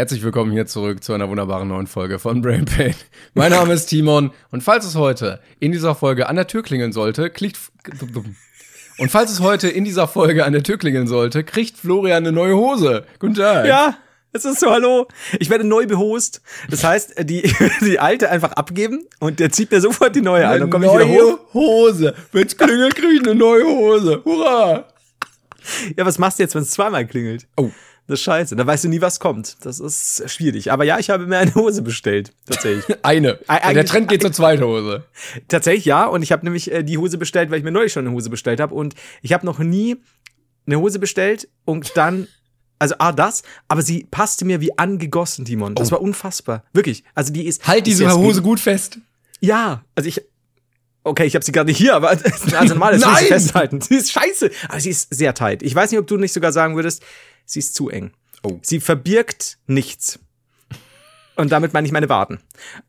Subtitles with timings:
[0.00, 2.94] Herzlich willkommen hier zurück zu einer wunderbaren neuen Folge von Brain Pain.
[3.34, 6.92] Mein Name ist Timon und falls es heute in dieser Folge an der Tür klingeln
[6.92, 7.58] sollte, klickt
[8.96, 12.32] und falls es heute in dieser Folge an der Tür klingeln sollte, kriegt Florian eine
[12.32, 13.04] neue Hose.
[13.18, 13.66] Guten Tag.
[13.66, 13.98] Ja,
[14.32, 15.06] es ist so, hallo.
[15.38, 16.40] Ich werde neu behost.
[16.70, 17.42] Das heißt, die,
[17.82, 20.60] die alte einfach abgeben und der zieht mir sofort die neue an.
[20.60, 21.40] Dann komme ich wieder hoch.
[21.52, 22.14] Hose.
[22.32, 24.22] Wenn's klingelt, kriege ich eine neue Hose.
[24.24, 24.86] Hurra!
[25.94, 27.46] Ja, was machst du jetzt, wenn es zweimal klingelt?
[27.58, 27.70] Oh.
[28.10, 28.56] Das ist scheiße.
[28.56, 29.64] Da weißt du nie, was kommt.
[29.64, 30.72] Das ist schwierig.
[30.72, 32.32] Aber ja, ich habe mir eine Hose bestellt.
[32.44, 32.84] Tatsächlich.
[33.04, 33.38] eine.
[33.46, 35.04] Eigentlich, der Trend geht zur zweiten Hose.
[35.46, 36.06] Tatsächlich, ja.
[36.06, 38.28] Und ich habe nämlich äh, die Hose bestellt, weil ich mir neulich schon eine Hose
[38.28, 38.74] bestellt habe.
[38.74, 39.96] Und ich habe noch nie
[40.66, 42.26] eine Hose bestellt und dann
[42.80, 45.76] also ah das, aber sie passte mir wie angegossen, Timon.
[45.76, 45.92] Das oh.
[45.92, 47.04] war unfassbar, wirklich.
[47.14, 48.98] Also die ist halt diese Hose gut fest.
[49.40, 50.20] Ja, also ich
[51.02, 52.10] Okay, ich habe sie gerade hier, aber
[52.58, 53.80] also normal ist sie festhalten.
[53.80, 55.62] Sie ist scheiße, aber sie ist sehr tight.
[55.62, 57.02] Ich weiß nicht, ob du nicht sogar sagen würdest,
[57.52, 58.12] sie ist zu eng.
[58.42, 58.58] Oh.
[58.62, 60.18] Sie verbirgt nichts.
[61.36, 62.40] Und damit meine ich meine Waden.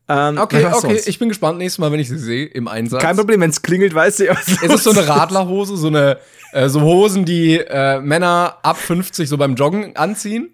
[0.08, 1.08] Ähm, okay, okay, sonst?
[1.08, 3.00] ich bin gespannt nächstes Mal, wenn ich sie sehe im Einsatz.
[3.00, 4.28] Kein Problem, wenn es klingelt, weißt du.
[4.28, 6.18] Was ist es so eine Radlerhose, so eine
[6.52, 10.50] äh, so Hosen, die äh, Männer ab 50 so beim Joggen anziehen?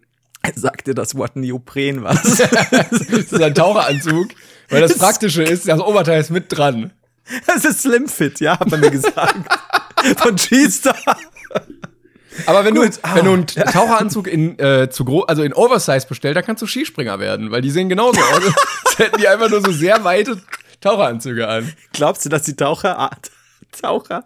[0.54, 2.22] Sagt dir das Wort Neopren was?
[2.70, 4.28] das ist ein Taucheranzug,
[4.68, 6.92] weil das Praktische ist, das Oberteil ist mit dran.
[7.46, 9.36] Das ist Slim Fit, ja, hat man mir gesagt.
[10.18, 10.94] Von G-Star.
[12.46, 12.96] Aber wenn Gut.
[12.96, 13.14] du, ah.
[13.14, 16.66] wenn du einen Taucheranzug in, äh, zu groß, also in Oversize bestellst, dann kannst du
[16.66, 18.42] Skispringer werden, weil die sehen genauso aus.
[18.84, 20.40] als hätten die einfach nur so sehr weite
[20.80, 21.72] Taucheranzüge an.
[21.92, 23.10] Glaubst du, dass die Taucher,
[23.80, 24.24] Taucher,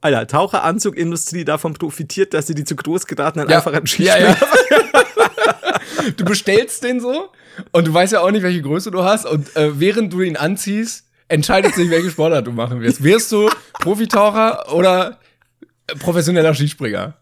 [0.00, 3.56] Alter, Taucheranzugindustrie davon profitiert, dass sie die zu groß geratenen ja.
[3.58, 6.12] einfach an Skispringer ja, ja.
[6.16, 7.28] Du bestellst den so
[7.72, 10.36] und du weißt ja auch nicht, welche Größe du hast und äh, während du ihn
[10.36, 13.02] anziehst, entscheidet sich, welche Sportart du machen wirst.
[13.02, 15.18] Wirst du Profitaucher oder
[15.98, 17.14] professioneller Skispringer?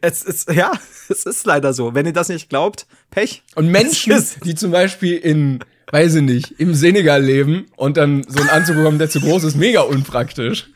[0.00, 0.72] Es ist, ja,
[1.08, 1.94] es ist leider so.
[1.94, 3.42] Wenn ihr das nicht glaubt, Pech.
[3.54, 8.40] Und Menschen, die zum Beispiel in, weiß ich nicht, im Senegal leben und dann so
[8.40, 10.68] einen Anzug bekommen, der zu groß ist, mega unpraktisch.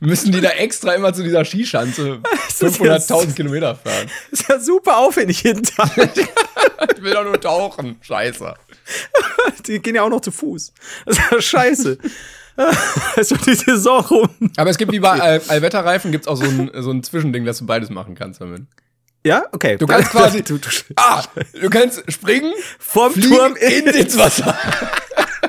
[0.00, 4.10] Müssen die da extra immer zu dieser Skischanze 500.000 Kilometer fahren.
[4.32, 5.96] Ist ja super aufwendig jeden Tag.
[5.96, 7.98] ich will doch nur tauchen.
[8.00, 8.54] Scheiße.
[9.66, 10.72] Die gehen ja auch noch zu Fuß.
[11.06, 11.98] Das ist ja scheiße.
[13.16, 14.28] also die Saison rum.
[14.56, 17.58] Aber es gibt wie bei All Allwetterreifen gibt's auch so ein, so ein Zwischending, dass
[17.58, 18.62] du beides machen kannst damit.
[19.24, 19.76] Ja, okay.
[19.76, 21.22] Du kannst quasi, du, du, ah,
[21.60, 24.56] du kannst springen vom Turm in, ins Wasser.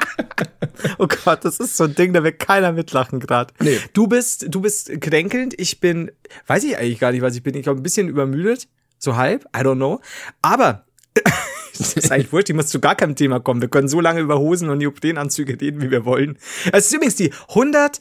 [0.99, 3.53] oh Gott, das ist so ein Ding, da wird keiner mitlachen gerade.
[3.59, 3.79] Nee.
[3.93, 5.59] Du bist, du bist kränkelnd.
[5.59, 6.11] Ich bin,
[6.47, 7.55] weiß ich eigentlich gar nicht, was ich bin.
[7.55, 8.67] Ich glaube, ein bisschen übermüdet.
[8.99, 9.45] So halb.
[9.55, 10.01] I don't know.
[10.41, 10.85] Aber
[11.77, 13.61] das ist eigentlich wurscht, ich muss zu gar keinem Thema kommen.
[13.61, 16.37] Wir können so lange über Hosen und Neoprenanzüge reden, wie wir wollen.
[16.71, 17.99] Es ist übrigens die 150.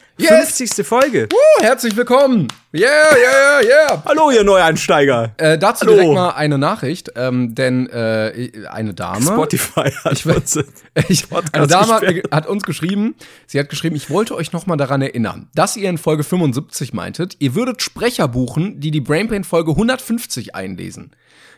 [0.78, 0.86] Yes.
[0.86, 1.28] Folge.
[1.32, 2.48] Uh, herzlich willkommen.
[2.74, 4.02] Yeah, yeah, yeah, yeah.
[4.04, 5.34] Hallo, ihr Neueinsteiger.
[5.36, 5.94] Äh, dazu Hallo.
[5.94, 9.22] direkt mal eine Nachricht, ähm, denn äh, eine Dame.
[9.22, 10.56] Spotify hat ich, uns,
[11.08, 13.14] ich, Eine Dame hat, hat, uns geschrieben,
[13.46, 16.92] sie hat geschrieben, ich wollte euch noch mal daran erinnern, dass ihr in Folge 75
[16.94, 21.12] meintet, ihr würdet Sprecher buchen, die die Brainpain Folge 150 einlesen.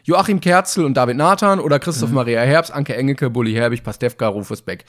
[0.04, 2.16] Joachim Kerzel und David Nathan oder Christoph mhm.
[2.16, 4.84] Maria Herbst, Anke Engelke, Bulli Herbig, Pastewka, Rufus Beck.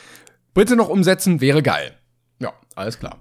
[0.54, 1.96] Bitte noch umsetzen, wäre geil.
[2.40, 3.18] Ja, alles klar.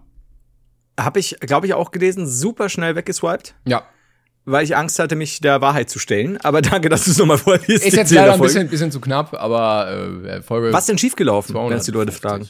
[0.98, 3.54] Habe ich, glaube ich, auch gelesen, super schnell weggeswiped.
[3.64, 3.84] Ja.
[4.44, 6.36] Weil ich Angst hatte, mich der Wahrheit zu stellen.
[6.42, 7.84] Aber danke, dass du es nochmal vorliest.
[7.86, 10.72] Ist jetzt leider ein bisschen, bisschen zu knapp, aber äh, Folge.
[10.72, 12.48] Was denn schiefgelaufen, wenn es die Leute fragen?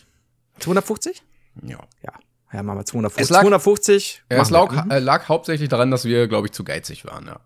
[0.58, 1.22] 250?
[1.62, 1.78] Ja.
[2.02, 2.12] Ja.
[2.52, 3.22] Ja, machen wir 250.
[3.22, 4.22] Es lag, 250.
[4.28, 7.40] Es lag, äh, lag hauptsächlich daran, dass wir, glaube ich, zu geizig waren, ja.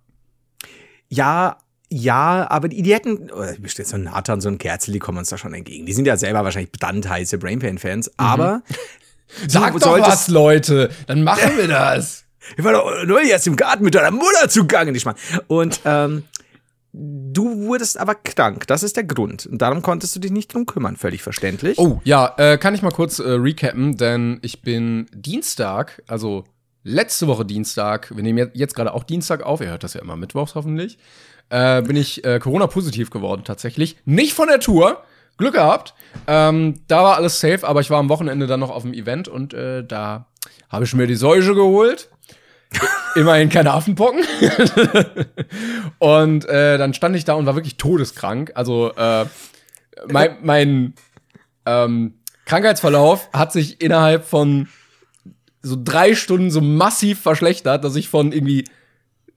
[1.08, 1.58] Ja,
[1.90, 5.18] ja, aber die, die hätten, oh, ich so ein Nathan, so ein Kerzel, die kommen
[5.18, 5.86] uns da schon entgegen.
[5.86, 8.12] Die sind ja selber wahrscheinlich brandheiße Brainpain-Fans, mhm.
[8.16, 8.62] aber.
[9.46, 12.24] Sag doch solltest, was, Leute, dann machen wir das.
[12.56, 15.16] Ich war doch nur jetzt im Garten mit deiner Mutter zugange, nicht mal.
[15.48, 16.22] Und ähm,
[16.92, 19.44] du wurdest aber krank, das ist der Grund.
[19.44, 21.78] Und darum konntest du dich nicht drum kümmern, völlig verständlich.
[21.78, 26.44] Oh, ja, äh, kann ich mal kurz äh, recappen, denn ich bin Dienstag, also
[26.84, 30.16] letzte Woche Dienstag, wir nehmen jetzt gerade auch Dienstag auf, ihr hört das ja immer
[30.16, 30.98] mittwochs hoffentlich,
[31.50, 33.96] äh, bin ich äh, Corona-positiv geworden tatsächlich.
[34.04, 35.02] Nicht von der Tour.
[35.38, 35.94] Glück gehabt.
[36.26, 39.28] Ähm, da war alles safe, aber ich war am Wochenende dann noch auf dem Event
[39.28, 40.26] und äh, da
[40.68, 42.10] habe ich mir die Säuge geholt.
[43.14, 44.24] Immerhin keine Affenpocken.
[45.98, 48.52] und äh, dann stand ich da und war wirklich todeskrank.
[48.54, 49.24] Also äh,
[50.08, 50.94] mein, mein
[51.64, 52.14] ähm,
[52.44, 54.68] Krankheitsverlauf hat sich innerhalb von
[55.62, 58.64] so drei Stunden so massiv verschlechtert, dass ich von irgendwie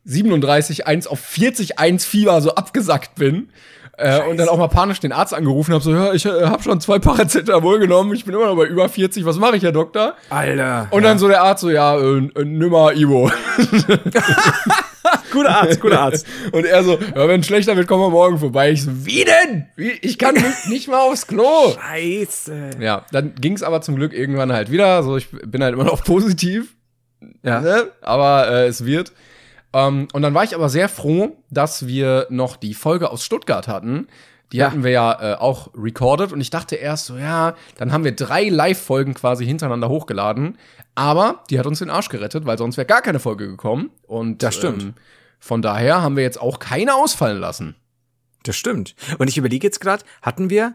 [0.05, 3.49] 37, 1 auf 40, 1 Fieber so abgesackt bin.
[3.97, 6.63] Äh, und dann auch mal panisch den Arzt angerufen habe, so, ja, ich äh, habe
[6.63, 9.73] schon zwei Paracetamol genommen, ich bin immer noch bei über 40, was mache ich, Herr
[9.73, 10.15] Doktor?
[10.29, 10.87] Alter.
[10.89, 11.09] Und ja.
[11.09, 13.29] dann so der Arzt so, ja, äh, äh, nimmer Ivo.
[15.31, 16.25] guter Arzt, guter Arzt.
[16.51, 18.71] Und er so, ja, wenn schlechter wird, kommen wir morgen vorbei.
[18.71, 19.67] Ich so, wie denn?
[19.75, 19.91] Wie?
[20.01, 21.73] Ich kann nicht, nicht mal aufs Klo.
[21.73, 22.71] Scheiße.
[22.79, 25.03] Ja, dann ging es aber zum Glück irgendwann halt wieder.
[25.03, 26.75] So, ich bin halt immer noch positiv.
[27.43, 27.61] Ja.
[27.61, 27.91] Ne?
[28.01, 29.11] Aber äh, es wird.
[29.73, 33.67] Ähm, und dann war ich aber sehr froh, dass wir noch die Folge aus Stuttgart
[33.67, 34.07] hatten.
[34.51, 34.67] Die Ja.
[34.67, 38.11] hatten wir ja äh, auch recorded und ich dachte erst so, ja, dann haben wir
[38.13, 40.57] drei Live-Folgen quasi hintereinander hochgeladen.
[40.93, 43.91] Aber die hat uns den Arsch gerettet, weil sonst wäre gar keine Folge gekommen.
[44.07, 44.83] Und Das stimmt.
[44.83, 44.93] Ähm,
[45.39, 47.75] von daher haben wir jetzt auch keine ausfallen lassen.
[48.43, 48.95] Das stimmt.
[49.19, 50.73] Und ich überlege jetzt gerade, hatten wir,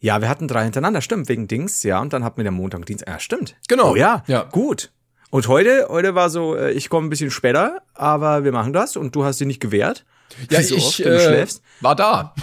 [0.00, 2.80] ja, wir hatten drei hintereinander, stimmt, wegen Dings, ja, und dann hatten wir den Montag
[2.80, 3.54] und Dienstag, ja, stimmt.
[3.68, 3.90] Genau.
[3.92, 4.44] Oh ja, Ja.
[4.44, 4.90] gut.
[5.30, 8.96] Und heute, heute war so, äh, ich komme ein bisschen später, aber wir machen das
[8.96, 10.04] und du hast dich nicht gewehrt.
[10.50, 11.62] Ja, so ich oft, wenn du äh, schläfst.
[11.80, 12.34] war da.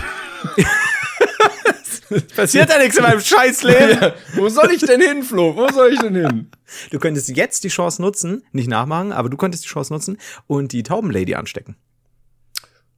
[2.36, 4.01] Passiert ja nichts in meinem Scheißleben.
[4.01, 5.54] Ja, wo soll ich denn hin, Flo?
[5.56, 6.50] Wo soll ich denn hin?
[6.92, 10.18] Du könntest jetzt die Chance nutzen, nicht nachmachen, aber du könntest die Chance nutzen
[10.48, 11.75] und die Taubenlady anstecken.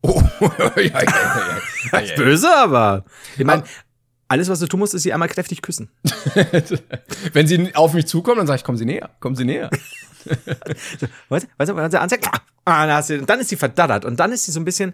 [0.02, 1.60] Oh, ja, ja, ja,
[1.92, 2.16] ja, ja.
[2.16, 3.04] Böse, aber.
[3.38, 3.64] Ich meine,
[4.30, 5.90] alles, was du tun musst, ist sie einmal kräftig küssen.
[7.34, 9.70] Wenn sie auf mich zukommen, dann sage ich, kommen Sie näher, kommen Sie näher.
[11.30, 12.28] Weißt du, weißt du, anzeigt,
[12.66, 14.94] ah, dann, hast du, dann ist sie verdattert und dann ist sie so ein bisschen,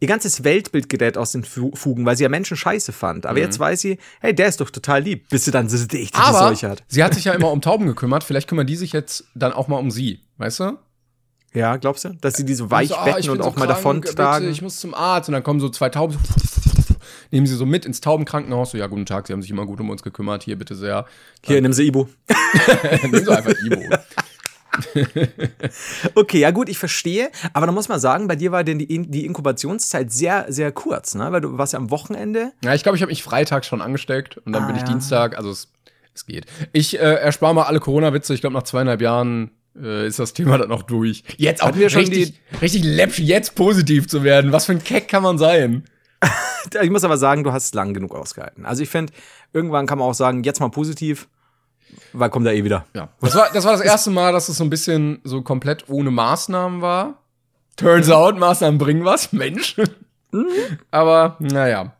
[0.00, 3.26] ihr ganzes Weltbild gerät aus den Fu- Fugen, weil sie ja Menschen scheiße fand.
[3.26, 6.14] Aber jetzt weiß sie, hey, der ist doch total lieb, bis sie dann so dicht
[6.18, 6.82] Aber Seuche hat.
[6.88, 8.24] sie hat sich ja immer um Tauben gekümmert.
[8.24, 10.20] Vielleicht kümmern die sich jetzt dann auch mal um sie.
[10.38, 10.78] Weißt du?
[11.54, 12.10] Ja, glaubst du?
[12.20, 14.00] Dass sie die so weich So, ah, betten ich und auch so mal krank, davon
[14.02, 14.48] bitte, tragen.
[14.50, 15.28] Ich muss zum Arzt.
[15.30, 16.18] Und dann kommen so zwei Tauben.
[17.30, 18.70] Nehmen sie so mit ins Taubenkrankenhaus.
[18.72, 20.42] So, ja, guten Tag, Sie haben sich immer gut um uns gekümmert.
[20.42, 21.06] Hier, bitte sehr.
[21.44, 22.06] Hier, nimm sie Ibu.
[23.02, 23.82] Nehmen Sie einfach Ibo.
[26.14, 27.30] Okay, ja gut, ich verstehe.
[27.52, 30.72] Aber da muss man sagen, bei dir war denn die, In- die Inkubationszeit sehr, sehr
[30.72, 31.32] kurz, ne?
[31.32, 32.52] Weil du warst ja am Wochenende.
[32.62, 34.36] Ja, ich glaube, ich habe mich Freitag schon angesteckt.
[34.38, 34.88] Und dann Ah, bin ich ja.
[34.88, 35.36] Dienstag.
[35.38, 35.68] Also, es,
[36.14, 36.46] es geht.
[36.72, 38.34] Ich äh, erspare mal alle Corona-Witze.
[38.34, 39.50] Ich glaube, nach zweieinhalb Jahren
[39.80, 41.22] äh, ist das Thema dann auch durch.
[41.36, 44.52] Jetzt auch Hatten wir schon richtig, richtig läppsch, jetzt positiv zu werden.
[44.52, 45.84] Was für ein Keck kann man sein?
[46.82, 48.66] Ich muss aber sagen, du hast es lang genug ausgehalten.
[48.66, 49.12] Also ich finde,
[49.52, 51.28] irgendwann kann man auch sagen, jetzt mal positiv,
[52.12, 52.86] weil kommt er eh wieder.
[52.92, 53.08] Ja.
[53.20, 56.10] Das war, das war das erste Mal, dass es so ein bisschen so komplett ohne
[56.10, 57.22] Maßnahmen war.
[57.76, 59.76] Turns out, Maßnahmen bringen was, Mensch.
[60.90, 61.92] Aber, naja.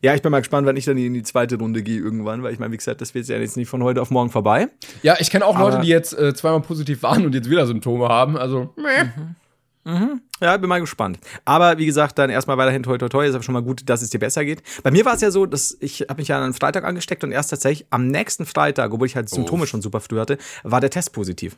[0.00, 2.52] Ja, ich bin mal gespannt, wenn ich dann in die zweite Runde gehe irgendwann, weil
[2.52, 4.68] ich meine, wie gesagt, das wird ja jetzt nicht von heute auf morgen vorbei.
[5.02, 7.66] Ja, ich kenne auch Aber- Leute, die jetzt äh, zweimal positiv waren und jetzt wieder
[7.66, 8.36] Symptome haben.
[8.36, 10.12] Also, meh.
[10.40, 11.18] Ja, bin mal gespannt.
[11.44, 14.02] Aber wie gesagt, dann erstmal weiterhin toi toi toi, ist aber schon mal gut, dass
[14.02, 14.62] es dir besser geht.
[14.82, 17.32] Bei mir war es ja so, dass ich habe mich ja an Freitag angesteckt und
[17.32, 20.90] erst tatsächlich am nächsten Freitag, obwohl ich halt Symptome schon super früh hatte, war der
[20.90, 21.56] Test positiv.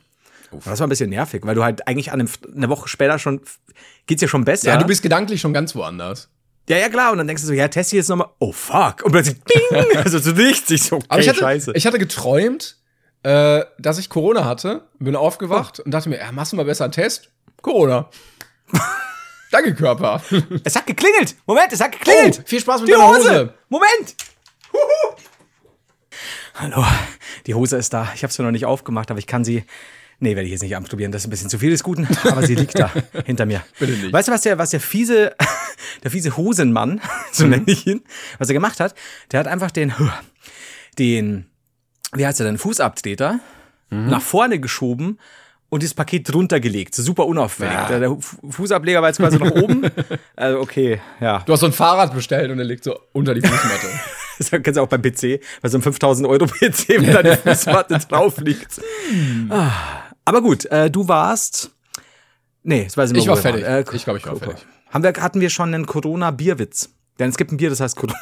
[0.65, 3.41] Das war ein bisschen nervig, weil du halt eigentlich an einem, eine Woche später schon
[4.05, 4.67] geht's dir schon besser.
[4.67, 6.29] Ja, du bist gedanklich schon ganz woanders.
[6.69, 7.11] Ja, ja, klar.
[7.11, 9.03] Und dann denkst du so, ja, Test hier jetzt nochmal, oh fuck.
[9.03, 10.69] Und plötzlich, ding, also zu nichts.
[10.69, 11.71] Ich so, okay, Aber ich hatte, scheiße.
[11.75, 12.77] ich hatte geträumt,
[13.23, 16.85] äh, dass ich Corona hatte, bin aufgewacht und dachte mir, ja, machst du mal besser
[16.85, 17.29] einen Test?
[17.61, 18.09] Corona.
[19.51, 20.21] Danke, Körper.
[20.63, 21.35] es hat geklingelt.
[21.45, 22.39] Moment, es hat geklingelt.
[22.39, 23.19] Oh, viel Spaß mit deiner Hose.
[23.19, 23.53] Hose.
[23.69, 24.15] Moment.
[24.71, 25.15] Huhu.
[26.55, 26.85] Hallo,
[27.45, 28.11] die Hose ist da.
[28.15, 29.63] Ich habe sie noch nicht aufgemacht, aber ich kann sie.
[30.19, 31.11] Nee, werde ich jetzt nicht anprobieren.
[31.11, 32.91] Das ist ein bisschen zu viel des Guten, aber sie liegt da
[33.25, 33.63] hinter mir.
[33.79, 34.13] Bitte nicht.
[34.13, 35.35] Weißt du, was der, was der fiese,
[36.03, 37.01] der fiese Hosenmann,
[37.31, 38.03] so nenne ich ihn,
[38.37, 38.93] was er gemacht hat?
[39.31, 39.91] Der hat einfach den,
[40.99, 41.49] den,
[42.13, 43.39] wie heißt er denn, Fußabtreter
[43.89, 45.19] nach vorne geschoben
[45.71, 46.93] und das Paket drunter gelegt.
[46.93, 47.73] Super unauffällig.
[47.73, 47.87] Ja.
[47.87, 49.81] Der, der Fu- Fußableger war jetzt quasi nach oben.
[50.35, 51.39] Also okay, ja.
[51.45, 53.87] Du hast so ein Fahrrad bestellt und er liegt so unter die Fußmatte.
[54.37, 57.35] Das kennst du auch beim PC, bei so einem 5000 Euro PC, wenn da die
[57.49, 58.81] Fußmatte drauf liegt.
[59.49, 59.71] Ah,
[60.25, 61.69] Aber gut, äh, du warst.
[62.63, 63.23] Nee, das weiß ich nicht.
[63.23, 63.63] Ich war fertig.
[63.63, 64.65] Äh, Ich glaub, ich war fertig.
[64.89, 66.89] Haben wir, hatten wir schon einen Corona-Bierwitz?
[67.19, 68.17] Denn es gibt ein Bier, das heißt Corona.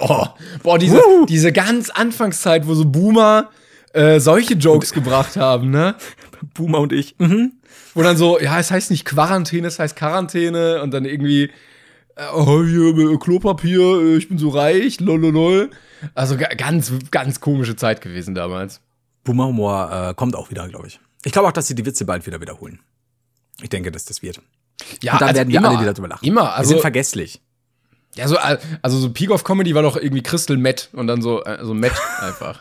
[0.00, 0.26] oh,
[0.62, 3.50] boah, diese, diese ganz Anfangszeit, wo so Boomer
[3.92, 5.96] äh, solche Jokes gebracht haben, ne?
[6.54, 7.14] Boomer und ich.
[7.18, 7.52] Mhm.
[7.94, 11.44] Wo dann so, ja, es heißt nicht Quarantäne, es heißt Quarantäne und dann irgendwie,
[12.16, 15.70] äh, oh, hier, äh, Klopapier, äh, ich bin so reich, lololol.
[16.14, 18.80] Also ga- ganz, ganz komische Zeit gewesen damals.
[19.24, 20.98] Boomer-Humor äh, kommt auch wieder, glaube ich.
[21.24, 22.80] Ich glaube auch, dass sie die Witze bald wieder wiederholen.
[23.62, 24.40] Ich denke, dass das wird.
[25.02, 26.24] Ja, Und dann also werden wir immer, alle wieder drüber lachen.
[26.26, 27.42] Immer, wir also, sind vergesslich.
[28.16, 31.42] ja, so, also so Peak of Comedy war doch irgendwie Crystal Matt und dann so,
[31.60, 32.60] so Matt einfach.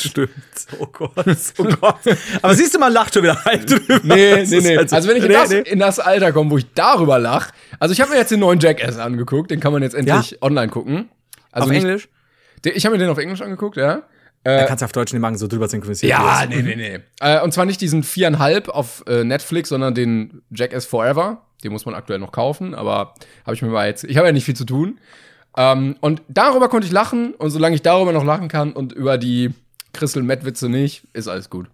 [0.00, 0.30] Stimmt.
[0.78, 1.12] Oh Gott.
[1.58, 1.96] Oh Gott.
[2.42, 4.00] Aber siehst du, man lacht schon wieder halb drüber.
[4.02, 4.76] Nee, Das nee, nee.
[4.76, 5.58] halt so- Also wenn ich in, Nee, das, nee.
[5.60, 7.50] in das Alter komme, wo ich darüber lach.
[7.78, 10.68] Also ich habe mir jetzt den neuen Jackass angeguckt, den kann man jetzt endlich online
[10.68, 11.08] gucken.
[11.52, 12.08] Also Auf nicht, Englisch?
[12.64, 14.02] Den, ich habe mir den auf Englisch angeguckt, ja.
[14.44, 16.08] Da kannst du auf Deutsch nicht machen, so drüber synchronisiert.
[16.08, 17.00] Ja, nee, nee, nee.
[17.20, 21.42] Äh, und zwar nicht diesen viereinhalb auf äh, Netflix, sondern den Jackass Forever.
[21.64, 24.04] Den muss man aktuell noch kaufen, aber habe ich mir mal jetzt.
[24.04, 25.00] Ich habe ja nicht viel zu tun.
[25.56, 29.18] Ähm, und darüber konnte ich lachen und solange ich darüber noch lachen kann und über
[29.18, 29.50] die
[29.96, 31.66] Crystal Matt Witze nicht, ist alles gut.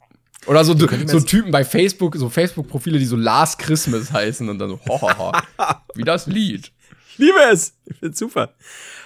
[0.46, 4.70] Oder so, so Typen bei Facebook, so Facebook-Profile, die so Last Christmas heißen und dann
[4.70, 5.32] so, hohoho,
[5.94, 6.72] wie das Lied.
[7.10, 7.74] Ich liebe es.
[7.84, 8.54] Ich finde super.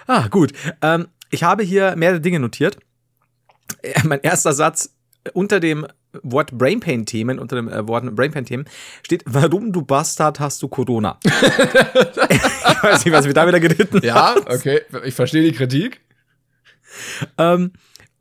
[0.06, 0.52] Ah, gut.
[0.80, 2.78] Ähm, ich habe hier mehrere Dinge notiert.
[3.82, 4.94] Äh, mein erster Satz
[5.35, 5.87] unter dem
[6.23, 8.66] Wort Brainpain-Themen, unter dem äh, Wort Brainpain-Themen,
[9.02, 11.18] steht, warum du Bastard hast du Corona.
[11.25, 16.00] ich weiß nicht, was wir da wieder geritten Ja, okay, ich verstehe die Kritik.
[17.37, 17.73] Ähm,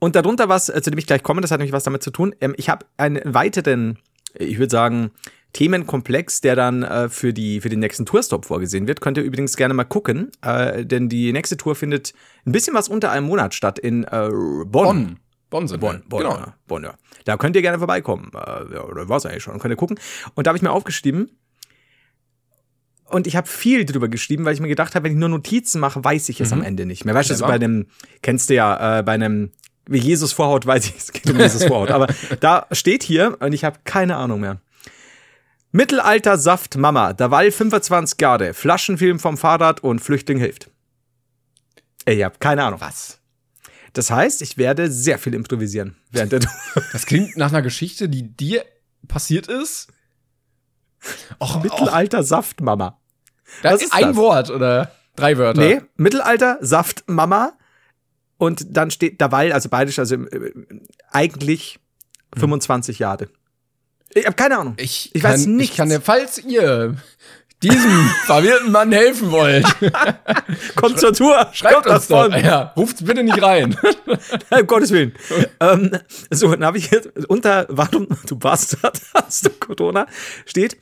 [0.06, 2.12] und darunter was, äh, zu dem ich gleich komme, das hat nämlich was damit zu
[2.12, 2.36] tun.
[2.40, 3.98] Ähm, ich habe einen weiteren,
[4.36, 5.10] ich würde sagen,
[5.54, 9.02] Themenkomplex, der dann äh, für, die, für den nächsten Tourstop vorgesehen wird.
[9.02, 12.14] Könnt ihr übrigens gerne mal gucken, äh, denn die nächste Tour findet
[12.46, 14.66] ein bisschen was unter einem Monat statt in äh, Bonn.
[14.66, 15.20] Bonn.
[15.50, 16.36] Bonn sind Bonn, Bonn, genau.
[16.36, 16.56] ja.
[16.68, 16.94] Bonn, ja.
[17.24, 18.30] Da könnt ihr gerne vorbeikommen.
[18.36, 19.58] Äh, ja, oder war es eigentlich schon.
[19.58, 19.98] Könnt ihr gucken.
[20.36, 21.32] Und da habe ich mir aufgeschrieben,
[23.08, 25.80] und ich habe viel drüber geschrieben, weil ich mir gedacht habe, wenn ich nur Notizen
[25.80, 26.60] mache, weiß ich es mhm.
[26.60, 27.14] am Ende nicht mehr.
[27.14, 27.86] Weißt du, so bei einem,
[28.22, 29.52] kennst du ja, äh, bei einem,
[29.88, 31.92] wie Jesus Vorhaut, weiß ich, es geht um Jesus Vorhaut.
[31.92, 32.08] Aber
[32.40, 34.60] da steht hier, und ich habe keine Ahnung mehr.
[35.72, 40.70] Mittelalter Saft Mama, Dawall 25 Jahre, Flaschenfilm vom Fahrrad und Flüchtling hilft.
[42.06, 42.80] Ey, ich hab keine Ahnung.
[42.80, 43.20] Was?
[43.94, 46.40] Das heißt, ich werde sehr viel improvisieren während der
[46.92, 48.64] Das klingt nach einer Geschichte, die dir
[49.08, 49.88] passiert ist.
[51.40, 52.24] Och, Mittelalter.
[52.24, 53.00] Saft Mama.
[53.62, 54.16] Das ist ein das?
[54.16, 55.62] Wort oder drei Wörter?
[55.62, 57.54] Nee, Mittelalter Saft Mama
[58.38, 60.52] und dann steht Dawall, also beidisch, also äh,
[61.12, 61.80] eigentlich
[62.38, 63.02] 25 hm.
[63.02, 63.28] Jahre.
[64.14, 64.76] Ich habe keine Ahnung.
[64.78, 65.72] Ich, ich kann, weiß nicht.
[65.72, 66.96] Ich kann, falls ihr
[67.62, 69.66] diesem verwirrten Mann helfen wollt.
[70.76, 71.48] Kommt zur Tour.
[71.52, 72.34] Schreibt Kommt uns doch.
[72.36, 73.78] Ja, ruft bitte nicht rein.
[74.52, 75.14] um Gottes Willen.
[75.60, 75.92] ähm,
[76.30, 80.08] so, dann habe ich jetzt unter, warum du Bastard hast du Corona,
[80.46, 80.78] steht,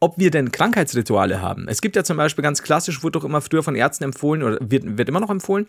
[0.00, 1.68] ob wir denn Krankheitsrituale haben.
[1.68, 4.58] Es gibt ja zum Beispiel ganz klassisch, wurde doch immer früher von Ärzten empfohlen oder
[4.60, 5.66] wird, wird immer noch empfohlen,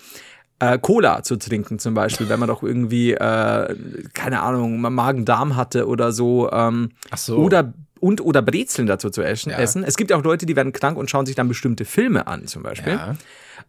[0.60, 3.76] äh, Cola zu trinken zum Beispiel, wenn man doch irgendwie, äh,
[4.14, 6.52] keine Ahnung, Magen-Darm hatte oder so.
[6.52, 7.38] Ähm, Ach so.
[7.38, 9.50] Oder und oder Brezeln dazu zu essen.
[9.50, 9.58] Ja.
[9.58, 9.84] essen.
[9.84, 12.46] Es gibt ja auch Leute, die werden krank und schauen sich dann bestimmte Filme an,
[12.48, 13.00] zum Beispiel.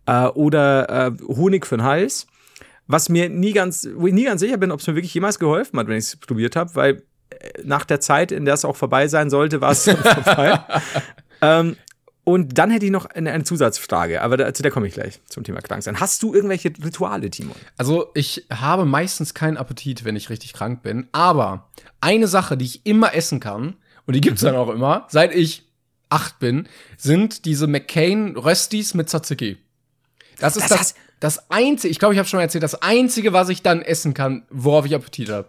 [0.06, 0.26] Ja.
[0.26, 2.26] Äh, oder äh, Honig für den Hals.
[2.86, 5.38] Was mir nie ganz, wo ich nie ganz sicher bin, ob es mir wirklich jemals
[5.38, 8.64] geholfen hat, wenn ich es probiert habe, weil äh, nach der Zeit, in der es
[8.64, 9.84] auch vorbei sein sollte, war es
[10.24, 10.60] vorbei.
[11.40, 11.76] ähm,
[12.28, 15.20] und dann hätte ich noch eine, eine Zusatzfrage, aber da, zu der komme ich gleich
[15.28, 16.00] zum Thema Kranksein.
[16.00, 17.54] Hast du irgendwelche Rituale, Timon?
[17.78, 21.68] Also ich habe meistens keinen Appetit, wenn ich richtig krank bin, aber
[22.00, 24.46] eine Sache, die ich immer essen kann, und die gibt's mhm.
[24.46, 25.68] dann auch immer, seit ich
[26.08, 29.58] acht bin, sind diese McCain Röstis mit Tzatziki.
[30.40, 33.34] Das ist das, das, das einzige, ich glaube, ich habe schon mal erzählt, das einzige,
[33.34, 35.48] was ich dann essen kann, worauf ich Appetit habe.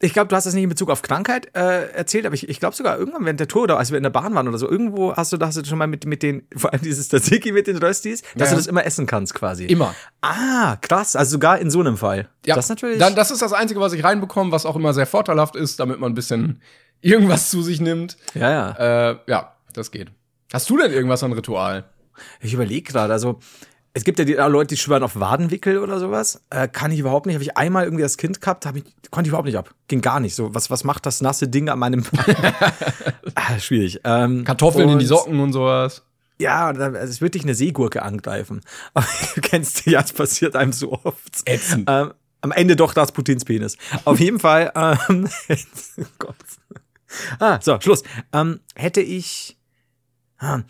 [0.00, 2.60] Ich glaube, du hast das nicht in Bezug auf Krankheit äh, erzählt, aber ich, ich
[2.60, 4.68] glaube sogar irgendwann während der Tour oder als wir in der Bahn waren oder so,
[4.68, 7.76] irgendwo hast du das schon mal mit, mit den, vor allem dieses Tzatziki mit den
[7.76, 8.54] Röstis, dass ja.
[8.54, 9.66] du das immer essen kannst quasi.
[9.66, 9.94] Immer.
[10.20, 11.16] Ah, krass.
[11.16, 12.28] Also sogar in so einem Fall.
[12.46, 12.98] Ja, das natürlich.
[12.98, 16.00] Dann, das ist das Einzige, was ich reinbekomme, was auch immer sehr vorteilhaft ist, damit
[16.00, 16.60] man ein bisschen
[17.00, 18.16] irgendwas zu sich nimmt.
[18.34, 19.10] Ja, ja.
[19.10, 20.10] Äh, ja, das geht.
[20.52, 21.84] Hast du denn irgendwas an Ritual?
[22.40, 23.40] Ich überlege gerade, also
[23.92, 26.44] es gibt ja die Leute, die schwören auf Wadenwickel oder sowas.
[26.50, 27.34] Äh, kann ich überhaupt nicht.
[27.34, 29.74] Habe ich einmal irgendwie das Kind gehabt, ich, konnte ich überhaupt nicht ab.
[29.88, 30.34] Ging gar nicht.
[30.34, 32.04] So, was, was macht das nasse Ding an meinem
[33.34, 34.00] ah, Schwierig.
[34.04, 36.04] Ähm, Kartoffeln in die Socken und sowas.
[36.38, 38.62] Ja, es wird dich eine Seegurke angreifen.
[38.94, 41.42] Aber du kennst ja, es passiert einem so oft.
[41.44, 41.88] Ätzend.
[41.90, 43.76] Ähm, am Ende doch das Putins Penis.
[44.04, 45.28] Auf jeden Fall, ähm,
[46.18, 46.36] Gott.
[47.38, 48.02] Ah, so, Schluss.
[48.32, 49.58] Ähm, hätte ich.
[50.38, 50.60] Ah,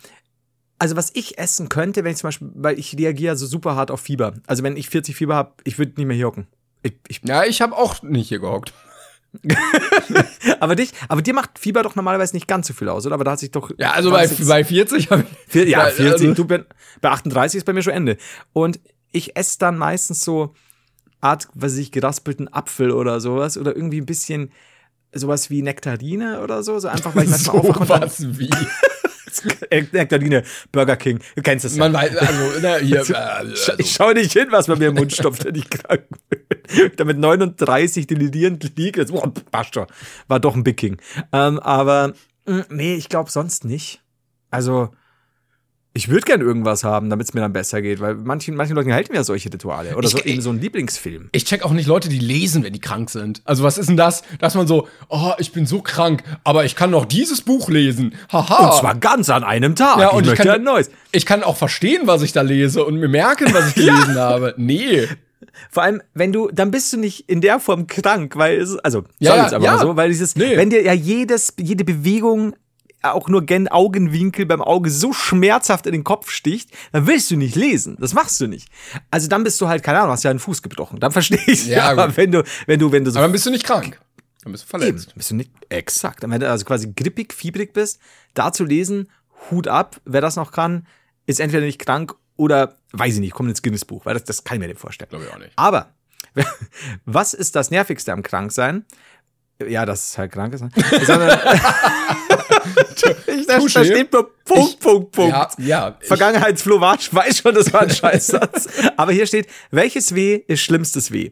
[0.81, 3.91] also was ich essen könnte, wenn ich zum Beispiel, weil ich reagiere so super hart
[3.91, 4.33] auf Fieber.
[4.47, 6.47] Also wenn ich 40 Fieber habe, ich würde nicht mehr hier hocken.
[6.81, 8.73] Ich, ich ja, ich habe auch nicht hier gehockt.
[10.59, 13.13] aber dich, aber dir macht Fieber doch normalerweise nicht ganz so viel aus, oder?
[13.13, 13.69] Aber da hat sich doch.
[13.77, 15.23] Ja, also bei, bei 40 habe
[15.53, 15.69] ich.
[15.69, 16.27] Ja, 40.
[16.29, 18.17] Also, du, bei 38 ist bei mir schon Ende.
[18.51, 18.79] Und
[19.11, 20.55] ich esse dann meistens so
[21.19, 24.51] Art, was weiß ich, geraspelten Apfel oder sowas oder irgendwie ein bisschen
[25.13, 28.01] sowas wie Nektarine oder so, so einfach weil ich manchmal so aufwache.
[28.01, 28.49] Was wie?
[29.91, 31.79] Nektarine, Burger King, du kennst das ja.
[31.79, 33.73] Man weiß, also, ne, hier, also.
[33.77, 36.91] Ich schaue nicht hin, was man mir im Mund stopft, wenn ich krank bin.
[36.97, 39.87] Damit 39 delirierend liegt, das, boah, passt schon.
[40.27, 40.97] War doch ein Big King.
[41.31, 42.13] Ähm, aber,
[42.45, 44.01] mm, nee, ich glaube sonst nicht.
[44.49, 44.91] Also,
[45.93, 48.93] ich würde gern irgendwas haben, damit es mir dann besser geht, weil manchen, manchen Leuten
[48.93, 49.97] halten ja solche Rituale.
[49.97, 51.27] Oder ich, so, eben so ein Lieblingsfilm.
[51.33, 53.41] Ich check auch nicht Leute, die lesen, wenn die krank sind.
[53.43, 54.23] Also, was ist denn das?
[54.39, 58.13] Dass man so, oh, ich bin so krank, aber ich kann noch dieses Buch lesen.
[58.31, 58.67] Haha.
[58.67, 59.99] Und zwar ganz an einem Tag.
[59.99, 60.89] Ja, und ich, ich kann, ein neues.
[61.11, 64.29] Ich kann auch verstehen, was ich da lese und mir merken, was ich gelesen ja.
[64.29, 64.53] habe.
[64.55, 65.09] Nee.
[65.69, 69.03] Vor allem, wenn du, dann bist du nicht in der Form krank, weil es, also,
[69.19, 69.77] ja, soll es aber ja.
[69.77, 70.55] so, weil dieses, nee.
[70.55, 72.55] wenn dir ja jedes, jede Bewegung
[73.03, 77.35] auch nur gen Augenwinkel beim Auge so schmerzhaft in den Kopf sticht, dann willst du
[77.35, 77.97] nicht lesen.
[77.99, 78.69] Das machst du nicht.
[79.09, 80.99] Also dann bist du halt, keine Ahnung, hast ja einen Fuß gebrochen.
[80.99, 83.19] Dann verstehe ich ja, aber wenn du, wenn du, wenn du so.
[83.19, 83.99] Aber dann bist du nicht krank.
[84.43, 85.07] Dann bist du verletzt.
[85.09, 86.21] Eben, bist du nicht, exakt.
[86.21, 87.99] Wenn du also quasi grippig, fiebrig bist,
[88.33, 89.09] da zu lesen,
[89.49, 90.87] Hut ab, wer das noch kann,
[91.25, 94.55] ist entweder nicht krank oder, weiß ich nicht, kommt ins Guinness-Buch, weil das, das kann
[94.55, 95.09] ich mir nicht vorstellen.
[95.09, 95.51] Glaube ich auch nicht.
[95.55, 95.93] Aber,
[97.05, 98.85] was ist das Nervigste am Kranksein?
[99.67, 100.61] Ja, dass es halt krank ist.
[100.61, 100.71] Ne?
[103.27, 105.31] Ich, da, da steht nur Punkt, ich, Punkt, Punkt.
[105.31, 108.67] Ja, ja Vergangenheitsflo Watsch weiß schon, das war ein Scheißsatz.
[108.97, 111.31] Aber hier steht, welches Weh ist schlimmstes Weh?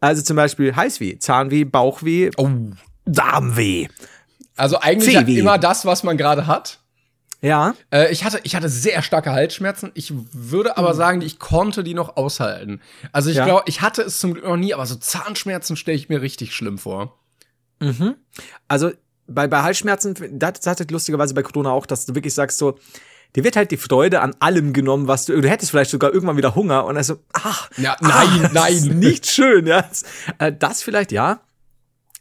[0.00, 2.48] Also zum Beispiel Heißweh, Zahnweh, Bauchweh, oh.
[3.04, 3.88] Darmweh.
[4.56, 6.80] Also eigentlich immer das, was man gerade hat.
[7.42, 7.74] Ja.
[7.92, 9.92] Äh, ich, hatte, ich hatte sehr starke Halsschmerzen.
[9.94, 10.96] Ich würde aber mhm.
[10.96, 12.80] sagen, ich konnte die noch aushalten.
[13.12, 13.44] Also ich ja.
[13.44, 16.54] glaube, ich hatte es zum Glück noch nie, aber so Zahnschmerzen stelle ich mir richtig
[16.54, 17.18] schlimm vor.
[17.80, 18.16] Mhm.
[18.68, 18.90] Also
[19.26, 22.78] bei, bei Halsschmerzen, das hatte lustigerweise bei Corona auch, dass du wirklich sagst so,
[23.34, 26.36] dir wird halt die Freude an allem genommen, was du, du hättest vielleicht sogar irgendwann
[26.36, 29.82] wieder Hunger und also, ach, ja, nein, ach, nein, nicht schön, ja.
[29.82, 30.04] Das,
[30.38, 31.40] äh, das vielleicht, ja.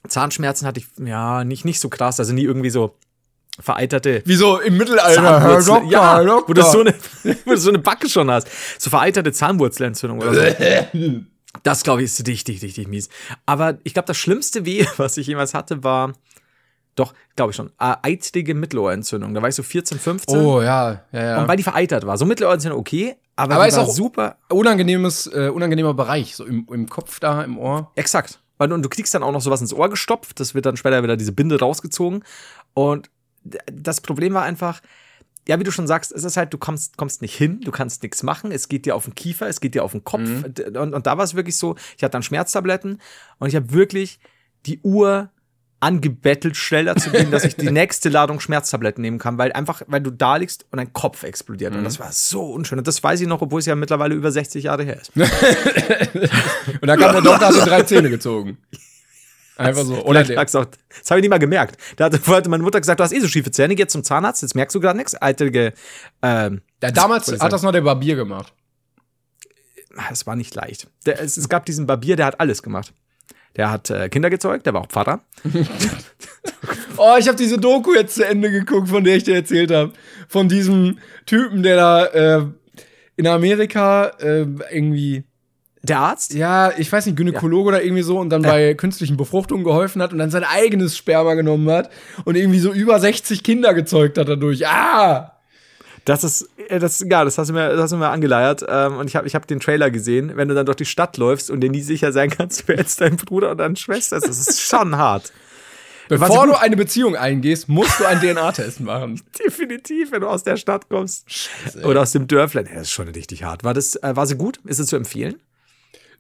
[0.08, 2.96] Zahnschmerzen hatte ich, ja, nicht, nicht so krass, also nie irgendwie so
[3.60, 4.22] vereiterte.
[4.26, 6.50] Wie so im Mittelalter, Herr Doktor, ja, Doktor.
[6.50, 6.94] Wo, du so eine,
[7.46, 8.48] wo du so eine Backe schon hast.
[8.78, 11.22] So vereiterte Zahnwurzelentzündung oder so.
[11.64, 13.08] Das, glaube ich, ist richtig, richtig mies.
[13.46, 16.12] Aber ich glaube, das schlimmste Weh, was ich jemals hatte, war
[16.96, 17.68] doch, glaube ich schon.
[17.80, 19.34] Äh, eitrige Mittelohrentzündung.
[19.34, 20.38] Da war ich so 14, 15.
[20.38, 21.42] Oh, ja, ja, ja.
[21.42, 22.18] Und weil die vereitert war.
[22.18, 24.38] So Mittelohrentzündung okay, aber, aber ist auch super.
[24.50, 26.36] Unangenehmes, äh, unangenehmer Bereich.
[26.36, 27.92] So im, im Kopf da, im Ohr.
[27.96, 28.40] Exakt.
[28.58, 30.40] Und, und du kriegst dann auch noch sowas ins Ohr gestopft.
[30.40, 32.24] Das wird dann später wieder diese Binde rausgezogen.
[32.74, 33.10] Und
[33.72, 34.82] das Problem war einfach,
[35.48, 38.02] ja, wie du schon sagst, es ist halt, du kommst, kommst nicht hin, du kannst
[38.02, 40.22] nichts machen, es geht dir auf den Kiefer, es geht dir auf den Kopf.
[40.22, 40.54] Mhm.
[40.76, 43.02] Und, und da war es wirklich so, ich hatte dann Schmerztabletten
[43.38, 44.20] und ich habe wirklich
[44.66, 45.30] die Uhr
[45.86, 50.02] angebettelt, schneller zu gehen, dass ich die nächste Ladung Schmerztabletten nehmen kann, weil einfach, weil
[50.02, 51.74] du da liegst und dein Kopf explodiert.
[51.74, 51.80] Mhm.
[51.80, 52.80] Und das war so unschön.
[52.80, 55.12] Und das weiß ich noch, obwohl es ja mittlerweile über 60 Jahre her ist.
[55.16, 58.58] und dann kam der Doktor, hat drei Zähne gezogen.
[59.58, 60.04] Einfach so.
[60.04, 60.70] Oder der, das habe
[61.20, 61.78] ich nicht mal gemerkt.
[61.96, 64.42] Da hatte meine Mutter gesagt, du hast eh so schiefe Zähne, geh jetzt zum Zahnarzt,
[64.42, 65.16] jetzt merkst du gerade nichts.
[65.16, 68.54] Alter, ähm, ja, damals hat das noch der Barbier gemacht.
[70.12, 70.88] Es war nicht leicht.
[71.06, 72.92] Der, es, es, gab diesen Barbier, der hat alles gemacht.
[73.56, 75.22] Der hat äh, Kinder gezeugt, der war auch Pfarrer.
[76.98, 79.94] oh, ich habe diese Doku jetzt zu Ende geguckt, von der ich dir erzählt habe.
[80.28, 82.46] Von diesem Typen, der da äh,
[83.16, 85.24] in Amerika äh, irgendwie
[85.84, 86.34] der Arzt?
[86.34, 87.78] Ja, ich weiß nicht, Gynäkologe ja.
[87.78, 88.52] oder irgendwie so und dann ja.
[88.52, 91.90] bei künstlichen Befruchtungen geholfen hat und dann sein eigenes Sperma genommen hat
[92.26, 94.68] und irgendwie so über 60 Kinder gezeugt hat dadurch.
[94.68, 95.35] Ah!
[96.06, 98.64] Das ist, äh, das, ja, das hast du mir, das hast du mir angeleiert.
[98.68, 101.18] Ähm, und ich habe ich hab den Trailer gesehen, wenn du dann durch die Stadt
[101.18, 104.28] läufst und dir nie sicher sein kannst, wer jetzt dein Bruder oder deine Schwester ist.
[104.28, 105.34] Das ist schon hart.
[106.08, 109.22] Bevor du eine Beziehung eingehst, musst du einen DNA-Test machen.
[109.44, 111.24] Definitiv, wenn du aus der Stadt kommst.
[111.26, 112.68] Scheiße, oder aus dem Dörflein.
[112.68, 113.64] Ja, das ist schon richtig hart.
[113.64, 114.60] War das, äh, war sie gut?
[114.66, 115.42] Ist es zu empfehlen?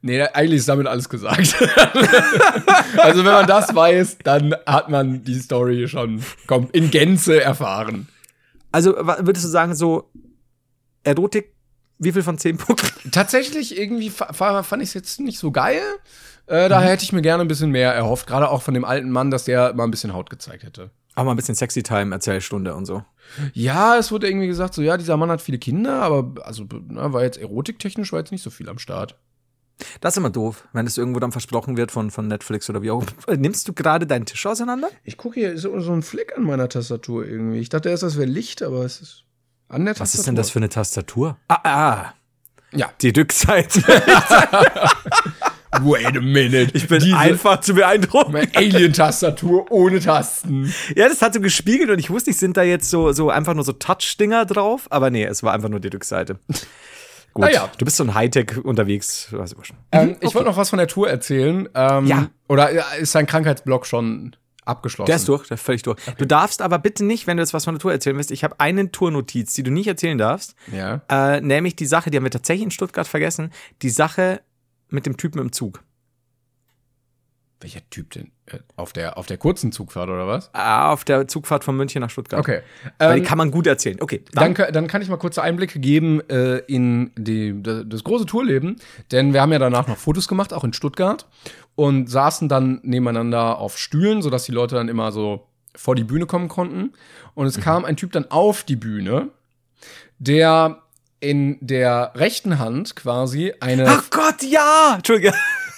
[0.01, 1.55] Nee, eigentlich ist damit alles gesagt.
[2.97, 6.23] also, wenn man das weiß, dann hat man die Story schon
[6.73, 8.07] in Gänze erfahren.
[8.75, 10.11] Also, würdest du sagen, so
[11.03, 11.55] Erotik,
[11.97, 13.09] wie viel von zehn Punkten?
[13.09, 15.81] Tatsächlich, irgendwie fand ich es jetzt nicht so geil.
[16.47, 16.91] Äh, daher mhm.
[16.91, 19.45] hätte ich mir gerne ein bisschen mehr erhofft, gerade auch von dem alten Mann, dass
[19.45, 20.91] der mal ein bisschen Haut gezeigt hätte.
[21.13, 23.01] Aber mal ein bisschen Sexy Time, Erzählstunde und so.
[23.53, 27.13] Ja, es wurde irgendwie gesagt, so, ja, dieser Mann hat viele Kinder, aber also, na,
[27.13, 29.15] war jetzt erotiktechnisch war jetzt nicht so viel am Start.
[29.99, 32.91] Das ist immer doof, wenn es irgendwo dann versprochen wird von, von Netflix oder wie
[32.91, 33.03] auch.
[33.27, 34.89] Nimmst du gerade deinen Tisch auseinander?
[35.03, 37.59] Ich gucke hier so, so ein Fleck an meiner Tastatur irgendwie.
[37.59, 39.23] Ich dachte erst, das wäre Licht, aber es ist
[39.67, 40.03] an der Tastatur.
[40.03, 41.37] Was ist denn das für eine Tastatur?
[41.47, 42.13] Ah, ah.
[42.71, 42.91] Ja.
[43.01, 43.81] Die Rückseite.
[45.81, 46.69] Wait a minute.
[46.73, 48.35] Ich bin Diese, einfach zu beeindrucken.
[48.53, 50.73] Alien-Tastatur ohne Tasten.
[50.95, 53.53] Ja, das hat so gespiegelt und ich wusste, ich sind da jetzt so, so einfach
[53.53, 56.39] nur so Touch-Dinger drauf, aber nee, es war einfach nur die Rückseite.
[57.35, 57.43] Gut.
[57.43, 57.69] Naja.
[57.77, 59.27] Du bist so ein Hightech unterwegs.
[59.33, 60.17] Ähm, okay.
[60.21, 61.67] Ich wollte noch was von der Tour erzählen.
[61.75, 62.29] Ähm, ja.
[62.47, 65.07] Oder ist dein Krankheitsblock schon abgeschlossen?
[65.07, 65.99] Der ist durch, der ist völlig durch.
[66.07, 66.15] Okay.
[66.17, 68.45] Du darfst aber bitte nicht, wenn du jetzt was von der Tour erzählen willst, ich
[68.45, 70.55] habe eine Tournotiz, die du nicht erzählen darfst.
[70.71, 71.01] Ja.
[71.09, 74.39] Äh, nämlich die Sache, die haben wir tatsächlich in Stuttgart vergessen, die Sache
[74.87, 75.83] mit dem Typen im Zug.
[77.65, 78.31] Welcher Typ denn?
[78.45, 80.51] Äh, auf der, auf der kurzen Zugfahrt oder was?
[80.53, 82.39] Ah, auf der Zugfahrt von München nach Stuttgart.
[82.39, 82.61] Okay.
[82.99, 83.97] Weil ähm, die kann man gut erzählen.
[83.99, 84.23] Okay.
[84.33, 88.75] Dann, dann, dann kann ich mal kurze Einblicke geben äh, in die, das große Tourleben.
[89.11, 91.25] Denn wir haben ja danach noch Fotos gemacht, auch in Stuttgart.
[91.73, 96.27] Und saßen dann nebeneinander auf Stühlen, sodass die Leute dann immer so vor die Bühne
[96.27, 96.93] kommen konnten.
[97.33, 97.61] Und es mhm.
[97.61, 99.29] kam ein Typ dann auf die Bühne,
[100.19, 100.83] der
[101.19, 103.87] in der rechten Hand quasi eine.
[103.87, 104.93] Ach Gott, ja!
[104.97, 105.33] Entschuldige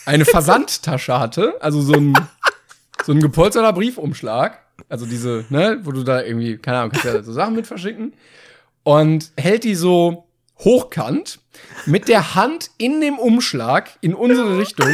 [0.08, 2.14] eine Versandtasche hatte, also so ein,
[3.06, 4.60] so ein gepolsterter Briefumschlag.
[4.90, 8.14] Also diese, ne, wo du da irgendwie, keine Ahnung, kannst ja so Sachen mit verschicken.
[8.84, 10.28] Und hält die so
[10.60, 11.40] hochkant
[11.86, 14.88] mit der Hand in dem Umschlag in unsere Richtung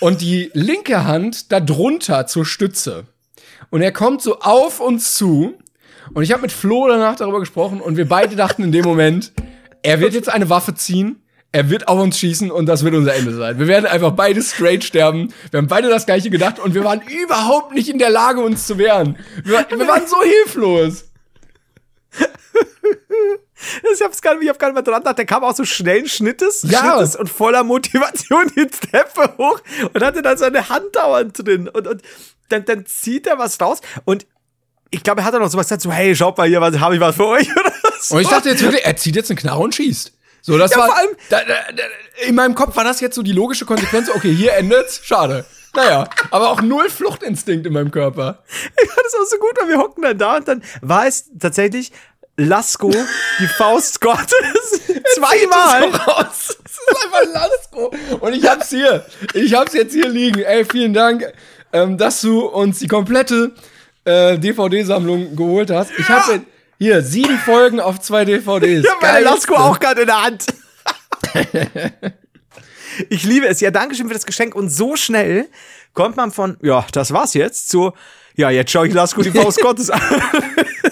[0.00, 3.04] und die linke Hand darunter zur Stütze.
[3.70, 5.54] Und er kommt so auf uns zu.
[6.12, 9.32] Und ich habe mit Flo danach darüber gesprochen und wir beide dachten in dem Moment,
[9.82, 11.21] er wird jetzt eine Waffe ziehen,
[11.52, 13.58] er wird auf uns schießen und das wird unser Ende sein.
[13.58, 15.32] Wir werden einfach beide straight sterben.
[15.50, 18.66] Wir haben beide das gleiche gedacht und wir waren überhaupt nicht in der Lage, uns
[18.66, 19.18] zu wehren.
[19.44, 21.04] Wir, wir waren so hilflos.
[23.94, 25.18] Ich hab's gar nicht, ich hab gar nicht mehr dran gedacht.
[25.18, 26.80] Der kam auch so schnellen Schnittes, Ja.
[26.96, 29.60] Schnittes und voller Motivation die Treppe hoch
[29.94, 31.68] und hatte dann seine Hand dauernd drin.
[31.68, 32.02] Und, und
[32.48, 34.26] dann, dann zieht er was raus und
[34.90, 36.78] ich glaube, er hat dann noch so was gesagt, so, hey, schaut mal hier, was
[36.80, 38.16] habe ich was für euch oder so.
[38.16, 40.12] Und ich dachte jetzt wirklich, er zieht jetzt eine Knarre und schießt.
[40.44, 41.82] So, das Ja, war, vor allem- da, da, da,
[42.26, 44.10] in meinem Kopf war das jetzt so die logische Konsequenz.
[44.10, 45.44] Okay, hier endet's, schade.
[45.74, 48.42] Naja, aber auch null Fluchtinstinkt in meinem Körper.
[48.82, 51.30] Ich fand das auch so gut, weil wir hocken dann da und dann war es
[51.38, 51.92] tatsächlich
[52.36, 52.90] Lasko,
[53.38, 54.80] die Faust Gottes,
[55.14, 55.92] zweimal.
[55.92, 56.56] So raus.
[56.64, 57.92] Das ist einfach Lasko.
[58.20, 59.04] Und ich hab's hier.
[59.34, 60.40] Ich hab's jetzt hier liegen.
[60.40, 61.30] Ey, vielen Dank,
[61.72, 63.52] ähm, dass du uns die komplette
[64.04, 65.92] äh, DVD-Sammlung geholt hast.
[65.98, 66.46] Ich hab jetzt
[66.82, 68.84] hier sieben Folgen auf zwei DVDs.
[68.92, 69.24] Ja, Geilste.
[69.24, 70.46] Lasko auch gerade in der Hand.
[73.08, 73.60] ich liebe es.
[73.60, 74.56] Ja, Dankeschön für das Geschenk.
[74.56, 75.48] Und so schnell
[75.94, 77.92] kommt man von, ja, das war's jetzt, zu,
[78.34, 80.00] ja, jetzt schau ich Lasko die Faust Gottes an.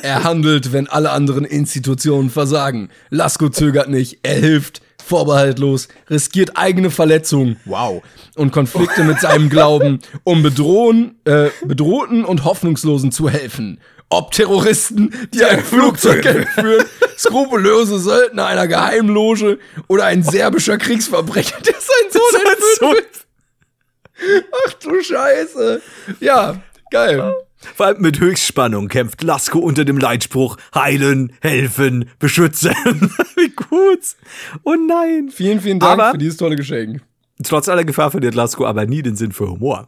[0.03, 2.91] Er handelt, wenn alle anderen Institutionen versagen.
[3.09, 8.01] Lasko zögert nicht, er hilft vorbehaltlos, riskiert eigene Verletzungen, wow,
[8.37, 13.81] und Konflikte mit seinem Glauben, um bedrohen, äh, bedrohten und hoffnungslosen zu helfen.
[14.13, 16.85] Ob Terroristen, die ein Flugzeug entführen,
[17.17, 22.41] skrupellose Söldner einer Geheimloge oder ein serbischer Kriegsverbrecher, der sein Sohn
[22.91, 23.27] entführt.
[24.67, 25.81] Ach du Scheiße.
[26.19, 27.33] Ja, geil.
[27.77, 32.73] Vor allem mit Höchstspannung kämpft Lasko unter dem Leitspruch heilen, helfen, beschützen.
[33.37, 34.01] Wie gut.
[34.65, 35.31] Oh nein.
[35.33, 37.01] Vielen, vielen Dank Aber- für dieses tolle Geschenk.
[37.43, 39.87] Trotz aller Gefahr verliert Lasko aber nie den Sinn für Humor.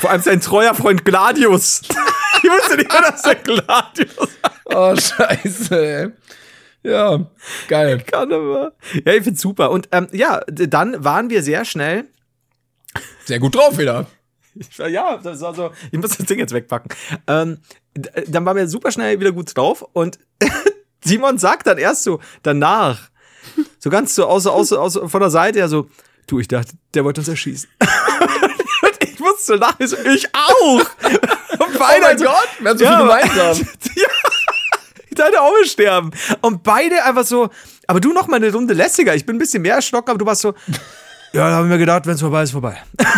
[0.00, 1.82] Vor allem sein treuer Freund Gladius.
[2.48, 4.28] Ich wusste nicht mehr, dass er Gladius
[4.64, 6.08] Oh, scheiße, ey.
[6.82, 7.26] Ja,
[7.68, 8.02] geil.
[8.06, 8.72] kann, aber.
[9.04, 9.70] Ja, ich find's super.
[9.70, 12.06] Und ähm, ja, dann waren wir sehr schnell.
[13.24, 14.06] Sehr gut drauf wieder.
[14.54, 16.90] Ich ja, das war so, ich muss das Ding jetzt wegpacken.
[17.26, 17.58] Ähm,
[17.94, 20.18] dann waren wir super schnell wieder gut drauf und
[21.04, 23.10] Simon sagt dann erst so danach,
[23.78, 25.88] so ganz so aus, aus, aus von der Seite, ja so,
[26.26, 27.68] du, ich dachte, der wollte uns erschießen.
[28.82, 30.84] und ich musste so lachen, ich so, ich auch.
[31.58, 33.56] Und beide Oh mein Gott, wir haben so ja, viel gemeinsam.
[33.96, 36.10] ja, ich auch, wir sterben.
[36.42, 37.48] Und beide einfach so,
[37.86, 39.14] aber du noch mal eine Runde lässiger.
[39.14, 40.54] Ich bin ein bisschen mehr erschrocken, aber du warst so,
[41.32, 42.76] ja, da haben wir gedacht, wenn es vorbei ist, vorbei.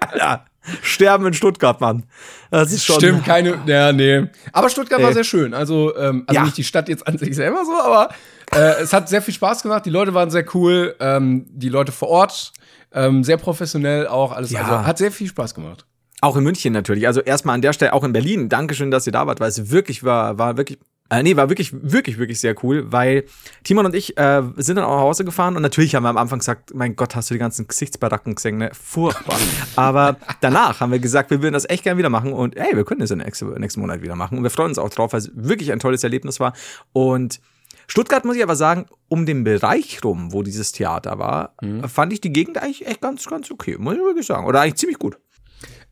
[0.00, 0.44] Alter,
[0.82, 2.04] sterben in Stuttgart, Mann.
[2.50, 2.96] Das ist schon.
[2.96, 4.26] Stimmt, keine, ja, nee.
[4.52, 5.14] Aber Stuttgart war Ey.
[5.14, 5.54] sehr schön.
[5.54, 6.44] Also, ähm, also Ja.
[6.44, 8.10] nicht die Stadt jetzt an sich selber so, aber
[8.54, 9.84] äh, es hat sehr viel Spaß gemacht.
[9.86, 10.94] Die Leute waren sehr cool.
[11.00, 12.52] Ähm, die Leute vor Ort,
[12.92, 14.32] ähm, sehr professionell auch.
[14.32, 14.60] Alles, Ja.
[14.62, 15.84] also hat sehr viel Spaß gemacht.
[16.20, 17.06] Auch in München natürlich.
[17.06, 18.48] Also erstmal an der Stelle auch in Berlin.
[18.48, 20.78] Dankeschön, dass ihr da wart, weil es wirklich war, war wirklich.
[21.10, 23.24] Äh, nee, war wirklich, wirklich, wirklich sehr cool, weil
[23.64, 26.18] Timon und ich äh, sind dann auch nach Hause gefahren und natürlich haben wir am
[26.18, 28.70] Anfang gesagt, mein Gott, hast du die ganzen Gesichtsbaracken gesehen, ne?
[28.74, 29.38] Furchtbar.
[29.76, 32.84] Aber danach haben wir gesagt, wir würden das echt gerne wieder machen und ey, wir
[32.84, 35.20] können das im nächsten, nächsten Monat wieder machen und wir freuen uns auch drauf, weil
[35.20, 36.52] es wirklich ein tolles Erlebnis war.
[36.92, 37.40] Und
[37.86, 41.54] Stuttgart muss ich aber sagen, um den Bereich rum, wo dieses Theater war,
[41.86, 44.46] fand ich die Gegend eigentlich echt ganz, ganz okay, muss ich wirklich sagen.
[44.46, 45.16] Oder eigentlich ziemlich gut.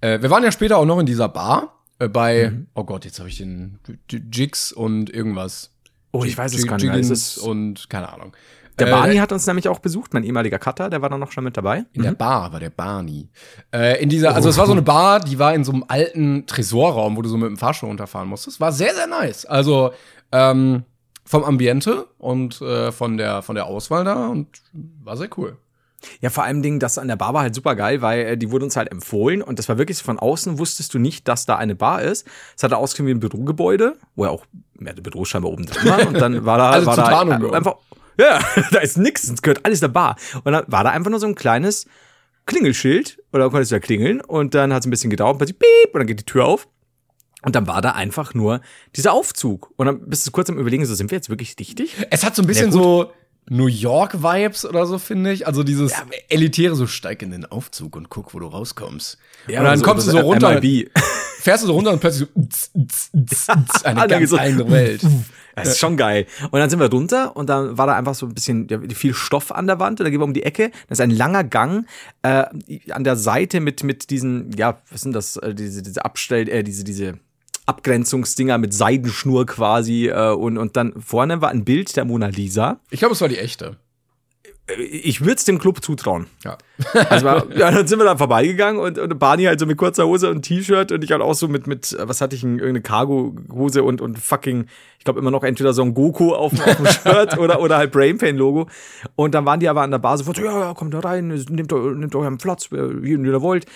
[0.00, 2.66] Äh, wir waren ja später auch noch in dieser Bar äh, bei, Mhm.
[2.74, 3.78] oh Gott, jetzt habe ich den
[4.10, 5.72] Jigs und irgendwas.
[6.12, 6.98] Oh, ich weiß es gar nicht mehr.
[6.98, 8.34] Ist- und keine Ahnung.
[8.78, 11.32] Der Äh, Barney hat uns nämlich auch besucht, mein ehemaliger Cutter, der war dann noch
[11.32, 11.84] schon mit dabei.
[11.94, 13.30] In der Bar war der Barney.
[13.72, 16.46] Äh, in dieser, also es war so eine Bar, die war in so einem alten
[16.46, 18.60] Tresorraum, wo du so mit dem Fahrstuhl runterfahren musstest.
[18.60, 19.46] War sehr, sehr nice.
[19.46, 19.92] Also
[20.30, 20.84] ähm,
[21.24, 24.48] vom Ambiente und äh, von der von der Auswahl da und
[25.02, 25.56] war sehr cool.
[26.20, 28.50] Ja, vor allem Dingen, das an der Bar war halt super geil, weil äh, die
[28.50, 31.46] wurde uns halt empfohlen und das war wirklich so von außen wusstest du nicht, dass
[31.46, 32.26] da eine Bar ist.
[32.56, 34.46] Es hatte ausgesehen wie ein Bürogebäude, wo ja auch
[34.78, 37.54] mehr der Büro scheinbar oben drin war und dann war da, Also war da äh,
[37.54, 37.76] einfach,
[38.18, 40.16] ja, da ist nix, es gehört alles der Bar.
[40.44, 41.86] Und dann war da einfach nur so ein kleines
[42.46, 45.94] Klingelschild oder konntest du da klingeln und dann hat es ein bisschen gedauert, plötzlich piep
[45.94, 46.68] und dann geht die Tür auf.
[47.42, 48.60] Und dann war da einfach nur
[48.96, 49.72] dieser Aufzug.
[49.76, 51.94] Und dann bist du kurz am überlegen, so sind wir jetzt wirklich richtig?
[52.10, 53.12] Es hat so ein bisschen Ja, so
[53.48, 55.46] New York Vibes oder so finde ich.
[55.46, 55.92] Also dieses
[56.28, 59.18] elitäre so steig in den Aufzug und guck, wo du rauskommst.
[59.46, 60.90] und dann so- kommst du so runter, MIB.
[61.40, 64.70] fährst du so runter und plötzlich so tz, tz, tz, tz, eine ganz so- andere
[64.72, 65.02] Welt.
[65.54, 66.26] Das ist schon geil.
[66.50, 69.14] Und dann sind wir runter und dann war da einfach so ein bisschen ja, viel
[69.14, 70.70] Stoff an der Wand und dann gehen wir um die Ecke.
[70.88, 71.86] Das ist ein langer Gang
[72.22, 72.44] äh,
[72.90, 76.62] an der Seite mit mit diesen ja was sind das äh, diese diese Abstell äh,
[76.62, 77.18] diese diese
[77.66, 82.80] Abgrenzungsdinger mit Seidenschnur quasi äh, und und dann vorne war ein Bild der Mona Lisa.
[82.90, 83.76] Ich glaube, es war die echte.
[84.78, 86.26] ich würde es dem Club zutrauen.
[86.44, 86.58] Ja.
[87.08, 90.28] Also, ja, dann sind wir da vorbeigegangen und, und Barney halt so mit kurzer Hose
[90.28, 94.00] und T-Shirt und ich halt auch so mit, mit, was hatte ich, irgendeine Cargo-Hose und,
[94.00, 94.66] und fucking,
[94.98, 97.92] ich glaube immer noch entweder so ein Goku auf, auf dem Shirt oder, oder halt
[97.92, 98.68] Brainpain-Logo.
[99.14, 101.28] Und dann waren die aber an der Bar sofort so, ja, ja, kommt da rein,
[101.28, 103.66] nehmt, nehmt euren Platz, wie ihr wollt.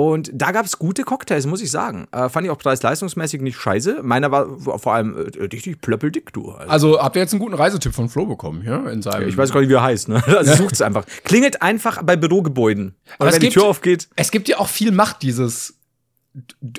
[0.00, 2.08] Und da gab es gute Cocktails, muss ich sagen.
[2.10, 4.02] Äh, fand ich auch preis-leistungsmäßig nicht scheiße.
[4.02, 6.52] Meiner war vor allem äh, richtig plöppeldick, du.
[6.52, 6.70] Also.
[6.70, 7.02] also.
[7.02, 8.88] habt ihr jetzt einen guten Reisetipp von Flo bekommen, ja?
[8.88, 10.22] In seinem ich weiß gar nicht, wie er heißt, ne?
[10.38, 11.04] Also sucht es einfach.
[11.24, 12.94] Klingelt einfach bei Bürogebäuden.
[13.18, 14.08] Und wenn gibt, die Tür aufgeht.
[14.16, 15.74] Es gibt ja auch viel Macht, dieses.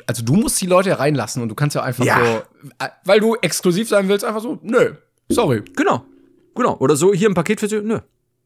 [0.07, 2.17] Also du musst die Leute reinlassen und du kannst ja einfach ja.
[2.17, 4.95] so, äh, weil du exklusiv sein willst, einfach so, nö,
[5.29, 5.61] sorry.
[5.75, 6.05] Genau.
[6.55, 6.75] Genau.
[6.77, 7.99] Oder so, hier ein Paket für dich, nö.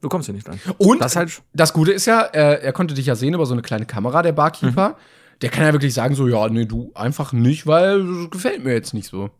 [0.05, 0.59] Du kommst hier nicht rein.
[0.77, 3.53] Und das, halt das Gute ist ja, er, er, konnte dich ja sehen über so
[3.53, 4.89] eine kleine Kamera, der Barkeeper.
[4.89, 4.95] Mhm.
[5.41, 8.73] Der kann ja wirklich sagen, so, ja, nee, du einfach nicht, weil das gefällt mir
[8.73, 9.31] jetzt nicht so.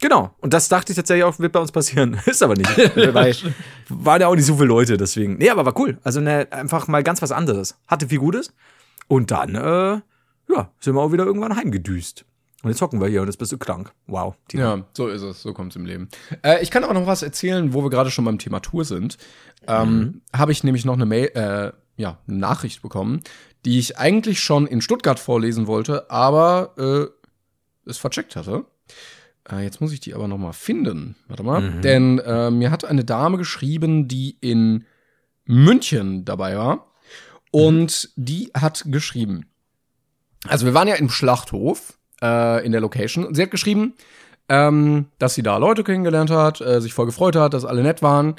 [0.00, 0.34] Genau.
[0.38, 2.18] Und das dachte ich tatsächlich auch, wird bei uns passieren.
[2.24, 2.70] ist aber nicht.
[3.12, 3.36] weil
[3.90, 5.36] waren ja auch nicht so viele Leute, deswegen.
[5.36, 5.98] Nee, aber war cool.
[6.02, 7.76] Also ne, einfach mal ganz was anderes.
[7.86, 8.54] Hatte viel Gutes.
[9.08, 10.00] Und dann, äh,
[10.50, 12.24] ja, sind wir auch wieder irgendwann heimgedüst.
[12.66, 13.92] Und jetzt hocken wir hier und jetzt bist du krank.
[14.08, 14.34] Wow.
[14.48, 14.74] Tina.
[14.74, 15.40] Ja, so ist es.
[15.40, 16.08] So kommt es im Leben.
[16.42, 19.18] Äh, ich kann auch noch was erzählen, wo wir gerade schon beim Thema Tour sind.
[19.68, 20.22] Ähm, mhm.
[20.32, 23.20] Habe ich nämlich noch eine Mail, äh, ja, eine Nachricht bekommen,
[23.64, 28.64] die ich eigentlich schon in Stuttgart vorlesen wollte, aber äh, es vercheckt hatte.
[29.48, 31.14] Äh, jetzt muss ich die aber noch mal finden.
[31.28, 31.60] Warte mal.
[31.60, 31.82] Mhm.
[31.82, 34.86] Denn äh, mir hat eine Dame geschrieben, die in
[35.44, 36.92] München dabei war.
[37.52, 38.24] Und mhm.
[38.24, 39.46] die hat geschrieben.
[40.48, 43.24] Also wir waren ja im Schlachthof äh, in der Location.
[43.24, 43.94] Und sie hat geschrieben,
[44.48, 48.02] ähm, dass sie da Leute kennengelernt hat, äh, sich voll gefreut hat, dass alle nett
[48.02, 48.36] waren.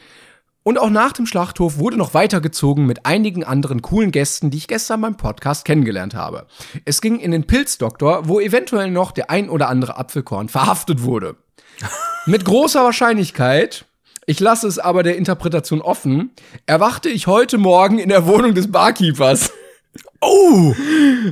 [0.63, 4.67] Und auch nach dem Schlachthof wurde noch weitergezogen mit einigen anderen coolen Gästen, die ich
[4.67, 6.45] gestern beim Podcast kennengelernt habe.
[6.83, 11.37] Es ging in den Pilzdoktor, wo eventuell noch der ein oder andere Apfelkorn verhaftet wurde.
[12.25, 13.85] mit großer Wahrscheinlichkeit,
[14.25, 16.31] ich lasse es aber der Interpretation offen,
[16.65, 19.53] erwachte ich heute Morgen in der Wohnung des Barkeepers.
[20.21, 20.73] Oh!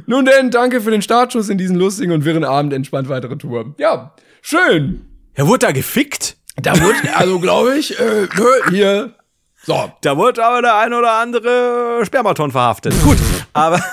[0.05, 2.73] Nun denn, danke für den Startschuss in diesen lustigen und wirren Abend.
[2.73, 3.73] Entspannt weitere Tour.
[3.77, 5.05] Ja, schön.
[5.33, 6.37] Er wurde da gefickt?
[6.55, 8.27] Da wurde, also glaube ich, äh,
[8.69, 9.15] hier.
[9.63, 9.91] So.
[10.01, 12.93] Da wurde aber der ein oder andere Spermaton verhaftet.
[13.03, 13.17] Gut,
[13.53, 13.83] aber.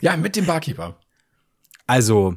[0.00, 0.96] ja, mit dem Barkeeper.
[1.86, 2.36] Also,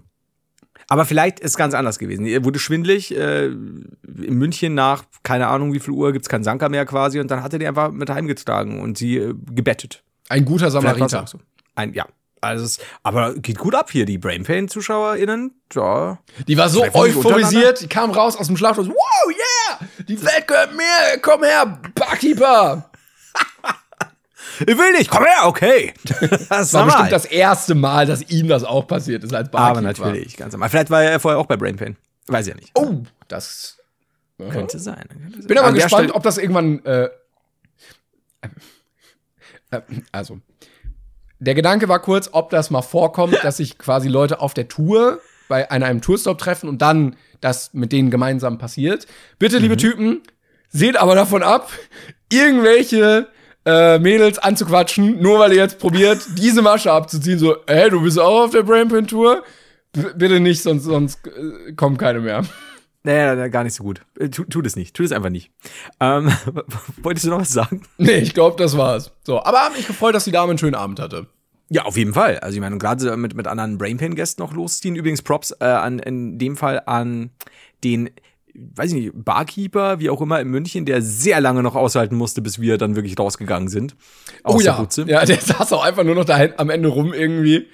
[0.87, 2.25] aber vielleicht ist es ganz anders gewesen.
[2.25, 3.15] Er wurde schwindlig.
[3.15, 7.19] Äh, in München nach, keine Ahnung wie viel Uhr, gibt's keinen Sanker mehr quasi.
[7.19, 10.03] Und dann hat er die einfach mit heimgetragen und sie äh, gebettet.
[10.29, 11.25] Ein guter Samariter.
[11.27, 11.39] So.
[11.75, 12.05] Ein, ja.
[12.41, 15.51] Also, aber geht gut ab hier, die BrainPain-ZuschauerInnen.
[15.73, 16.19] Ja.
[16.47, 18.87] Die war so euphorisiert, die kam raus aus dem Schlachthaus.
[18.87, 18.95] Wow,
[19.29, 19.87] yeah!
[20.07, 21.19] Die Welt gehört mir!
[21.21, 22.89] Komm her, Barkeeper!
[24.59, 25.93] Ich will nicht, komm her, okay.
[26.49, 29.69] Das war bestimmt das erste Mal, dass ihm das auch passiert ist als Barkeeper.
[29.69, 30.69] Aber natürlich, ganz normal.
[30.69, 31.97] Vielleicht war er vorher auch bei Brainpain.
[32.27, 32.71] Weiß ich ja nicht.
[32.73, 33.77] Oh, das
[34.37, 35.03] könnte sein.
[35.09, 35.47] Könnte sein.
[35.47, 36.83] Bin aber An gespannt, ob das irgendwann.
[36.85, 37.09] Äh,
[39.71, 39.81] äh,
[40.13, 40.39] also,
[41.39, 45.19] der Gedanke war kurz, ob das mal vorkommt, dass sich quasi Leute auf der Tour
[45.47, 49.05] bei einem Tourstop treffen und dann das mit denen gemeinsam passiert.
[49.37, 49.79] Bitte, liebe mhm.
[49.79, 50.21] Typen,
[50.69, 51.71] seht aber davon ab,
[52.31, 53.27] irgendwelche
[53.65, 57.39] äh, Mädels anzuquatschen, nur weil ihr jetzt probiert, diese Masche abzuziehen.
[57.39, 59.43] So, hey, du bist auch auf der Brainpin-Tour?
[60.15, 62.43] bitte nicht, sonst, sonst äh, kommen keine mehr.
[63.05, 64.01] Naja, gar nicht so gut.
[64.19, 64.95] Äh, tu, tu das nicht.
[64.95, 65.51] Tu das einfach nicht.
[65.99, 66.31] Ähm,
[67.01, 67.83] wolltest du noch was sagen?
[67.97, 69.11] Nee, ich glaube, das war's.
[69.23, 71.27] So, aber hab mich gefreut, dass die Dame einen schönen Abend hatte.
[71.69, 72.39] Ja, auf jeden Fall.
[72.39, 74.95] Also ich meine, gerade mit, mit anderen Brainpain-Gästen noch losziehen.
[74.95, 77.29] Übrigens Props äh, an, in dem Fall an
[77.83, 78.09] den,
[78.53, 82.41] weiß ich nicht, Barkeeper, wie auch immer, in München, der sehr lange noch aushalten musste,
[82.41, 83.95] bis wir dann wirklich rausgegangen sind.
[84.43, 84.87] oh ja.
[85.05, 87.67] Ja, der saß auch einfach nur noch da am Ende rum irgendwie.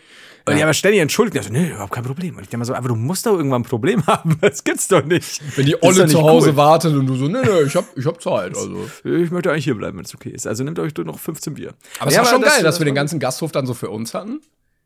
[0.52, 1.38] Und die haben ständig entschuldigt.
[1.38, 2.36] Ich so, nee, überhaupt kein Problem.
[2.36, 4.38] Und ich denke mal so, aber du musst doch irgendwann ein Problem haben.
[4.42, 5.42] Das gibt's doch nicht.
[5.58, 6.58] Wenn die Olle zu Hause cool.
[6.58, 8.56] wartet und du so, nee, nee, ich hab, ich hab Zeit.
[8.56, 8.90] Also.
[9.04, 10.48] Ich möchte eigentlich hier bleiben, wenn es okay ist.
[10.48, 11.74] Also nehmt euch doch noch 15 Bier.
[12.00, 13.90] Aber es ja, war schon das, geil, dass wir den ganzen Gasthof dann so für
[13.90, 14.42] uns hatten.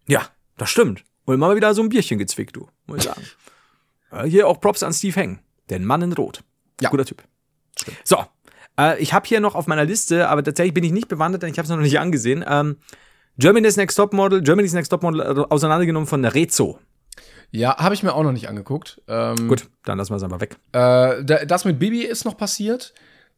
[0.08, 1.04] Ja, das stimmt.
[1.26, 3.22] Und immer wieder so ein Bierchen gezwickt, du, muss ich sagen.
[4.30, 5.40] hier auch Props an Steve Heng.
[5.70, 6.44] Den Mann in Rot.
[6.80, 6.90] Ja.
[6.90, 7.24] Guter Typ.
[7.78, 7.98] Stimmt.
[8.04, 8.18] So,
[8.80, 11.52] äh, ich habe hier noch auf meiner Liste, aber tatsächlich bin ich nicht bewandert, denn
[11.52, 12.44] ich habe es noch nicht angesehen.
[12.48, 12.78] Ähm,
[13.38, 16.80] Germany's Next Top Model, Germany's Next Top Model äh, auseinandergenommen von Rezo.
[17.52, 19.02] Ja, habe ich mir auch noch nicht angeguckt.
[19.08, 20.58] Ähm, Gut, dann lassen wir es einfach weg.
[20.74, 22.94] Äh, das mit Bibi ist noch passiert.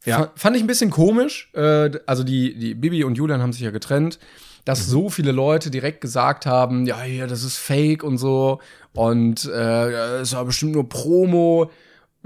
[0.06, 0.32] Ja.
[0.36, 1.52] Fand ich ein bisschen komisch.
[1.54, 4.20] Äh, also die, die Bibi und Julian haben sich ja getrennt,
[4.66, 4.92] dass mhm.
[4.92, 8.60] so viele Leute direkt gesagt haben, ja, ja, das ist Fake und so
[8.94, 11.70] und äh, es war bestimmt nur Promo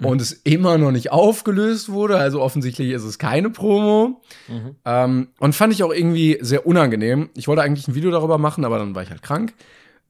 [0.01, 0.07] mhm.
[0.07, 2.17] und es immer noch nicht aufgelöst wurde.
[2.17, 4.21] Also offensichtlich ist es keine Promo.
[4.47, 4.75] Mhm.
[4.83, 7.29] Ähm, und fand ich auch irgendwie sehr unangenehm.
[7.35, 9.53] Ich wollte eigentlich ein Video darüber machen, aber dann war ich halt krank.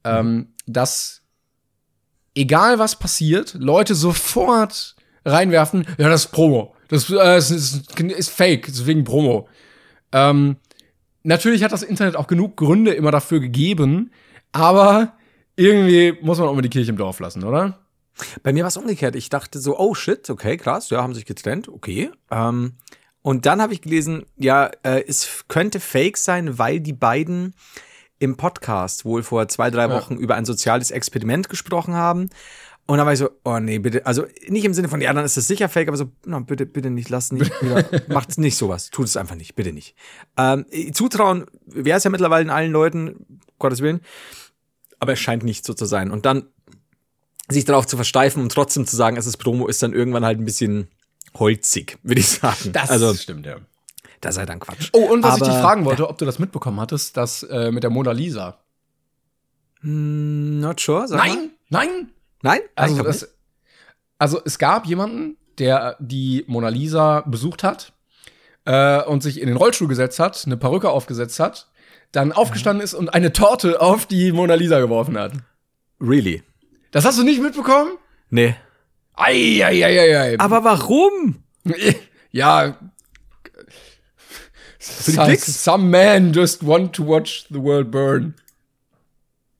[0.04, 1.22] Ähm, dass
[2.34, 6.74] egal was passiert, Leute sofort reinwerfen, ja, das ist Promo.
[6.88, 9.48] Das, äh, das ist, ist, fake, deswegen Promo.
[10.12, 10.56] Ähm,
[11.22, 14.10] natürlich hat das Internet auch genug Gründe immer dafür gegeben,
[14.50, 15.14] aber
[15.56, 17.78] irgendwie muss man auch mal die Kirche im Dorf lassen, oder?
[18.42, 19.16] Bei mir war es umgekehrt.
[19.16, 22.10] Ich dachte so, oh shit, okay, krass, ja, haben sich getrennt, okay.
[22.30, 22.74] Ähm,
[23.22, 27.54] und dann habe ich gelesen, ja, äh, es könnte fake sein, weil die beiden
[28.18, 30.20] im Podcast wohl vor zwei, drei Wochen ja.
[30.20, 32.30] über ein soziales Experiment gesprochen haben.
[32.86, 35.24] Und dann war ich so, oh nee, bitte, also nicht im Sinne von, ja, dann
[35.24, 37.52] ist das sicher fake, aber so, no, bitte, bitte nicht, lass nicht,
[38.08, 39.94] macht nicht sowas, tut es einfach nicht, bitte nicht.
[40.36, 44.00] Ähm, zutrauen wäre es ja mittlerweile in allen Leuten, Gottes Willen,
[44.98, 46.10] aber es scheint nicht so zu sein.
[46.10, 46.48] Und dann
[47.52, 50.38] sich darauf zu versteifen und trotzdem zu sagen, es ist Promo, ist dann irgendwann halt
[50.38, 50.88] ein bisschen
[51.34, 52.72] holzig, würde ich sagen.
[52.72, 53.56] Das also, stimmt, ja.
[54.20, 54.90] Das sei dann Quatsch.
[54.92, 57.72] Oh, und was Aber, ich dich fragen wollte, ob du das mitbekommen hattest, das äh,
[57.72, 58.58] mit der Mona Lisa.
[59.80, 61.06] Mm, not sure.
[61.10, 61.86] Nein, mal.
[61.86, 62.10] nein,
[62.42, 62.60] nein.
[62.76, 63.28] Also, das,
[64.18, 67.92] also es gab jemanden, der die Mona Lisa besucht hat
[68.64, 71.68] äh, und sich in den Rollstuhl gesetzt hat, eine Perücke aufgesetzt hat,
[72.12, 72.84] dann aufgestanden mhm.
[72.84, 75.32] ist und eine Torte auf die Mona Lisa geworfen hat.
[76.00, 76.42] Really?
[76.92, 77.98] Das hast du nicht mitbekommen?
[78.30, 78.54] Nee.
[79.14, 80.38] Eieieiei.
[80.38, 81.42] Aber warum?
[82.34, 82.78] Ja.
[84.78, 88.34] Some, some man just want to watch the world burn.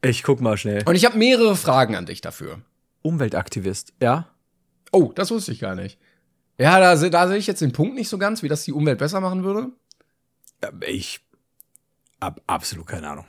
[0.00, 0.82] Ich guck mal schnell.
[0.86, 2.62] Und ich habe mehrere Fragen an dich dafür.
[3.02, 4.26] Umweltaktivist, ja?
[4.90, 5.98] Oh, das wusste ich gar nicht.
[6.58, 8.98] Ja, da, da sehe ich jetzt den Punkt nicht so ganz, wie das die Umwelt
[8.98, 9.68] besser machen würde.
[10.86, 11.20] Ich
[12.20, 13.26] hab absolut keine Ahnung.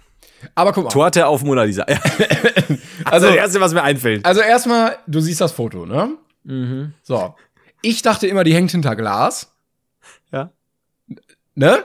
[0.56, 0.90] Aber guck mal.
[0.90, 1.84] Torte auf Mona Lisa.
[3.06, 4.26] also, das Erste, was mir einfällt.
[4.26, 6.18] Also erstmal, du siehst das Foto, ne?
[6.44, 6.94] Mhm.
[7.02, 7.36] So.
[7.82, 9.52] Ich dachte immer, die hängt hinter Glas.
[10.32, 10.52] Ja.
[11.56, 11.84] Ne?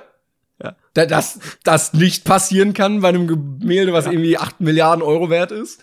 [0.62, 0.77] Ja.
[0.94, 4.12] Dass das nicht passieren kann bei einem Gemälde, was ja.
[4.12, 5.83] irgendwie 8 Milliarden Euro wert ist.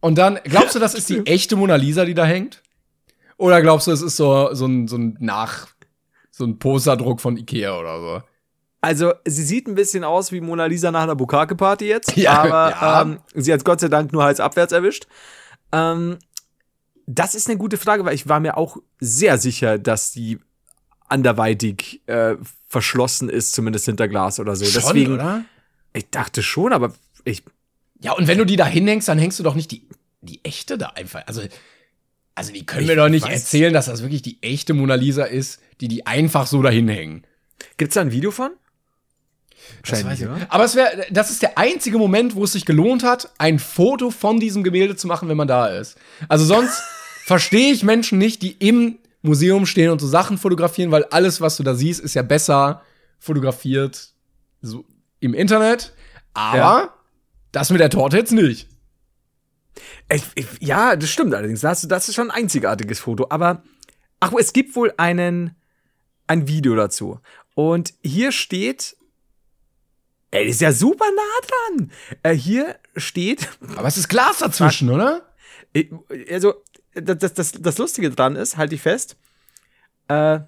[0.00, 2.62] Und dann, glaubst du, das ist die echte Mona Lisa, die da hängt?
[3.36, 5.68] Oder glaubst du, es ist so, so ein, so ein Nach,
[6.30, 8.22] so ein Posterdruck von Ikea oder so?
[8.84, 12.70] Also, sie sieht ein bisschen aus wie Mona Lisa nach einer Bukake-Party jetzt, ja, aber
[12.70, 13.00] ja.
[13.00, 15.06] Ähm, sie hat Gott sei Dank nur Hals abwärts erwischt.
[15.72, 16.18] Ähm,
[17.06, 20.38] das ist eine gute Frage, weil ich war mir auch sehr sicher, dass die
[21.08, 22.36] anderweitig äh,
[22.68, 24.66] verschlossen ist, zumindest hinter Glas oder so.
[24.66, 25.46] Schon, Deswegen, oder?
[25.94, 26.92] Ich dachte schon, aber
[27.24, 27.42] ich.
[28.02, 29.88] Ja, und wenn du die da hinhängst, dann hängst du doch nicht die,
[30.20, 31.22] die echte da einfach.
[31.26, 31.40] Also,
[32.34, 35.24] also die können ich mir doch nicht erzählen, dass das wirklich die echte Mona Lisa
[35.24, 37.26] ist, die die einfach so dahin hängen.
[37.78, 38.50] Gibt's da ein Video von?
[39.86, 40.36] Wahrscheinlich, ja.
[40.48, 44.10] Aber es wäre, das ist der einzige Moment, wo es sich gelohnt hat, ein Foto
[44.10, 45.96] von diesem Gemälde zu machen, wenn man da ist.
[46.28, 46.82] Also sonst
[47.24, 51.56] verstehe ich Menschen nicht, die im Museum stehen und so Sachen fotografieren, weil alles, was
[51.56, 52.82] du da siehst, ist ja besser
[53.18, 54.10] fotografiert
[54.60, 54.84] so
[55.20, 55.94] im Internet.
[56.34, 56.94] Aber ja.
[57.52, 58.68] das mit der Torte jetzt nicht.
[60.10, 61.60] Ich, ich, ja, das stimmt allerdings.
[61.60, 63.26] Das, das ist schon ein einzigartiges Foto.
[63.30, 63.62] Aber,
[64.20, 65.56] ach, es gibt wohl einen,
[66.26, 67.20] ein Video dazu.
[67.54, 68.96] Und hier steht
[70.34, 71.92] Ey, ist ja super nah dran.
[72.24, 73.48] Äh, hier steht.
[73.76, 75.22] Aber es ist Glas dazwischen, oder?
[76.28, 76.54] Also,
[76.92, 79.16] das, das, das Lustige dran ist, halte ich fest.
[80.08, 80.40] Äh,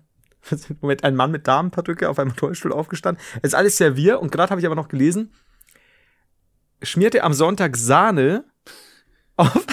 [0.80, 3.22] Moment, ein Mann mit Damenperücke auf einem Rollstuhl aufgestanden.
[3.42, 5.32] Es ist alles Servier und gerade habe ich aber noch gelesen,
[6.82, 8.44] schmierte am Sonntag Sahne
[9.36, 9.66] auf,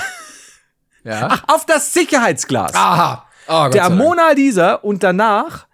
[1.04, 1.28] ja?
[1.32, 2.76] Ach, auf das Sicherheitsglas.
[2.76, 3.28] Aha.
[3.48, 5.68] Oh, der Mona Lisa und danach,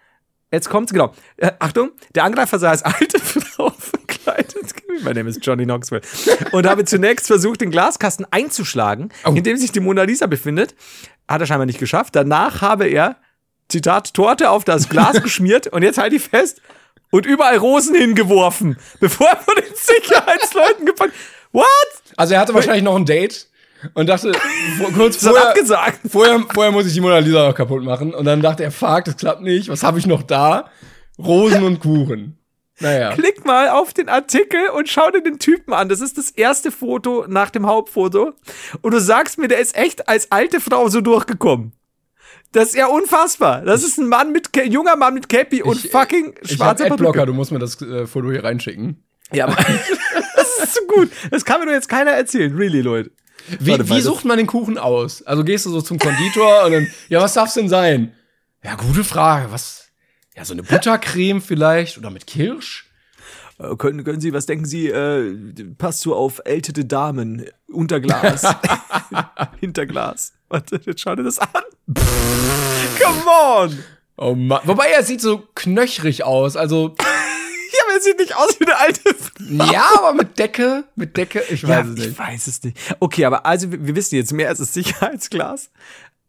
[0.52, 1.14] jetzt kommt's genau.
[1.38, 4.74] Äh, Achtung, der Angreifer sah als alte Frau verkleidet.
[5.04, 6.02] Mein Name ist Johnny Knoxville.
[6.52, 9.32] Und habe zunächst versucht, den Glaskasten einzuschlagen, oh.
[9.32, 10.76] in dem sich die Mona Lisa befindet.
[11.28, 12.16] Hat er scheinbar nicht geschafft.
[12.16, 13.18] Danach habe er,
[13.70, 16.62] Zitat, Torte auf das Glas geschmiert und jetzt halte ich fest
[17.12, 21.14] und überall Rosen hingeworfen, bevor er von den Sicherheitsleuten gepackt.
[21.52, 21.66] What?
[22.18, 23.49] Also er hatte wahrscheinlich noch ein Date
[23.94, 24.32] und dachte,
[24.96, 26.00] kurz vorher, abgesagt.
[26.10, 28.14] Vorher, vorher muss ich die Mona Lisa noch kaputt machen.
[28.14, 29.70] Und dann dachte er, fuck, das klappt nicht.
[29.70, 30.70] Was habe ich noch da?
[31.18, 32.38] Rosen und Kuchen.
[32.80, 33.14] Naja.
[33.14, 35.90] Klick mal auf den Artikel und schau dir den Typen an.
[35.90, 38.34] Das ist das erste Foto nach dem Hauptfoto.
[38.82, 41.74] Und du sagst mir, der ist echt als alte Frau so durchgekommen.
[42.52, 43.62] Das ist ja unfassbar.
[43.62, 47.26] Das ist ein Mann mit junger Mann mit Cappy und ich, fucking schwarzer Ich Adblocker,
[47.26, 49.04] du musst mir das äh, Foto hier reinschicken.
[49.32, 49.56] Ja, aber
[50.36, 51.12] das ist so gut.
[51.30, 52.56] Das kann mir doch jetzt keiner erzählen.
[52.56, 53.12] Really, Leute.
[53.60, 55.24] Wie, Warte, wie sucht man den Kuchen aus?
[55.24, 58.14] Also gehst du so zum Konditor und dann, ja, was darf's denn sein?
[58.64, 59.52] Ja, gute Frage.
[59.52, 59.88] Was,
[60.36, 62.90] ja, so eine Buttercreme vielleicht oder mit Kirsch.
[63.60, 65.36] Äh, können, können Sie, was denken Sie, äh,
[65.78, 68.44] passt so auf ältere Damen unter Glas,
[69.60, 70.34] hinter Glas.
[70.48, 71.50] Warte, jetzt schau dir das an.
[73.02, 73.80] Come on!
[74.18, 74.62] Oh Mann.
[74.66, 76.96] Wobei er sieht so knöchrig aus, also.
[77.72, 79.72] ja, aber er sieht nicht aus wie eine alte Frau.
[79.72, 82.08] Ja, aber mit Decke, mit Decke, ich weiß ja, es nicht.
[82.08, 82.78] Ich weiß es nicht.
[83.00, 85.70] Okay, aber also wir, wir wissen jetzt mehr als das Sicherheitsglas.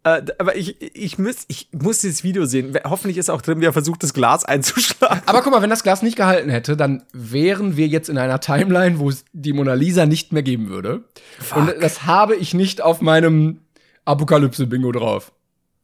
[0.02, 2.78] Äh, aber ich, ich, muss, ich muss dieses Video sehen.
[2.84, 5.22] Hoffentlich ist auch drin, wie er versucht, das Glas einzuschlagen.
[5.26, 8.40] Aber guck mal, wenn das Glas nicht gehalten hätte, dann wären wir jetzt in einer
[8.40, 11.04] Timeline, wo es die Mona Lisa nicht mehr geben würde.
[11.38, 11.58] Fuck.
[11.58, 13.60] Und das habe ich nicht auf meinem
[14.06, 15.32] Apokalypse-Bingo drauf.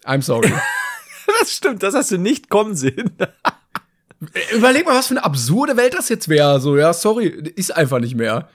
[0.05, 0.51] I'm sorry.
[1.41, 3.11] das stimmt, das hast du nicht kommen sehen.
[4.55, 6.61] Überleg mal, was für eine absurde Welt das jetzt wäre.
[6.61, 8.49] So, ja, sorry, ist einfach nicht mehr.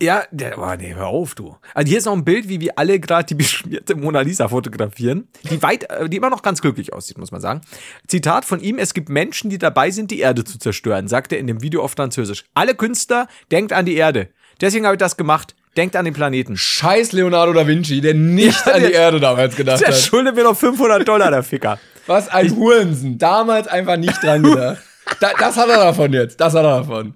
[0.00, 1.56] Ja, der, oh nee, hör auf, du.
[1.72, 5.28] Also hier ist noch ein Bild, wie wir alle gerade die beschmierte Mona Lisa fotografieren,
[5.50, 7.62] die weit, äh, die immer noch ganz glücklich aussieht, muss man sagen.
[8.06, 11.38] Zitat von ihm, es gibt Menschen, die dabei sind, die Erde zu zerstören, sagt er
[11.38, 12.44] in dem Video auf Französisch.
[12.52, 14.28] Alle Künstler, denkt an die Erde.
[14.60, 15.54] Deswegen habe ich das gemacht.
[15.78, 16.56] Denkt an den Planeten.
[16.56, 19.94] Scheiß Leonardo da Vinci, der nicht ja, an die Erde damals gedacht der hat.
[19.94, 21.78] Der schuldet mir noch 500 Dollar, der Ficker.
[22.06, 23.18] Was ein Hurensen.
[23.18, 24.82] Damals einfach nicht dran gedacht.
[25.20, 26.40] da, das hat er davon jetzt.
[26.40, 27.14] Das hat er davon.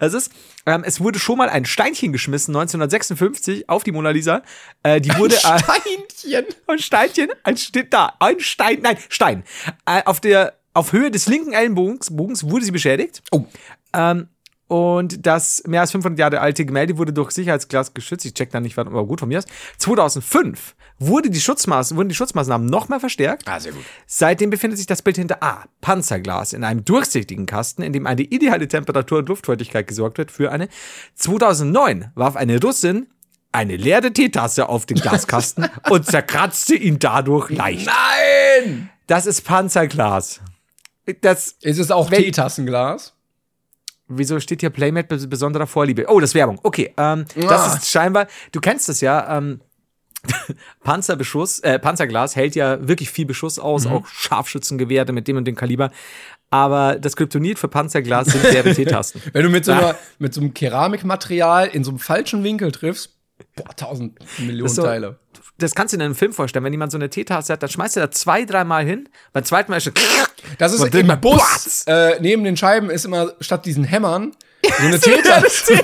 [0.00, 0.32] Es ist,
[0.66, 4.42] ähm, es wurde schon mal ein Steinchen geschmissen, 1956, auf die Mona Lisa.
[4.82, 5.36] Äh, die wurde.
[5.44, 6.44] Ein Steinchen.
[6.44, 7.28] Äh, ein Steinchen.
[7.42, 8.14] Ein steht da.
[8.18, 8.78] Ein Stein.
[8.82, 9.44] Nein, Stein.
[9.86, 13.22] Äh, auf der, auf Höhe des linken Ellenbogens wurde sie beschädigt.
[13.30, 13.44] Oh.
[13.92, 14.28] Ähm,
[14.68, 18.26] und das mehr als 500 Jahre alte Gemälde wurde durch Sicherheitsglas geschützt.
[18.26, 19.48] Ich check da nicht, was aber gut von mir ist.
[19.78, 23.44] 2005 wurde die Schutzmaß, wurden die Schutzmaßnahmen nochmal verstärkt.
[23.46, 23.84] Ah, sehr gut.
[24.06, 28.22] Seitdem befindet sich das Bild hinter A, Panzerglas, in einem durchsichtigen Kasten, in dem eine
[28.22, 30.68] ideale Temperatur und Luftfeuchtigkeit gesorgt wird für eine.
[31.14, 33.06] 2009 warf eine Russin
[33.50, 37.86] eine leere Teetasse auf den Glaskasten und zerkratzte ihn dadurch leicht.
[37.86, 38.90] Nein!
[39.06, 40.40] Das ist Panzerglas.
[41.22, 43.14] Das ist es auch Teetassenglas?
[44.08, 46.06] Wieso steht hier Playmate besonderer Vorliebe?
[46.08, 46.58] Oh, das ist Werbung.
[46.62, 47.40] Okay, ähm, ah.
[47.40, 49.60] das ist scheinbar, du kennst das ja, ähm,
[50.82, 53.92] Panzerbeschuss, äh, Panzerglas hält ja wirklich viel Beschuss aus, mhm.
[53.92, 55.90] auch Scharfschützengewehre mit dem und dem Kaliber.
[56.50, 59.20] Aber das Kryptonit für Panzerglas sind leere T-Tasten.
[59.32, 63.16] Wenn du mit so, einer, mit so einem Keramikmaterial in so einem falschen Winkel triffst,
[63.54, 65.18] boah, tausend Millionen so, Teile.
[65.58, 66.64] Das kannst du dir in einem Film vorstellen.
[66.64, 69.08] Wenn jemand so eine Teetasse hat, dann schmeißt er da zwei, dreimal hin.
[69.32, 69.92] Beim zweiten Mal ist es
[70.58, 71.84] Das ist im Bus.
[71.86, 75.74] Äh, neben den Scheiben ist immer statt diesen Hämmern so eine Teetasse.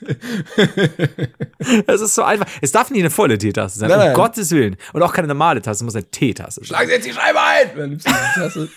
[1.86, 2.46] das ist so einfach.
[2.60, 4.14] Es darf nicht eine volle Teetasse sein, nein, um nein.
[4.14, 4.76] Gottes Willen.
[4.92, 6.66] Und auch keine normale Tasse, es muss eine Teetasse sein.
[6.66, 7.70] Schlagen Sie jetzt die Scheibe ein!
[7.76, 8.68] Dann nimmst du die Tasse.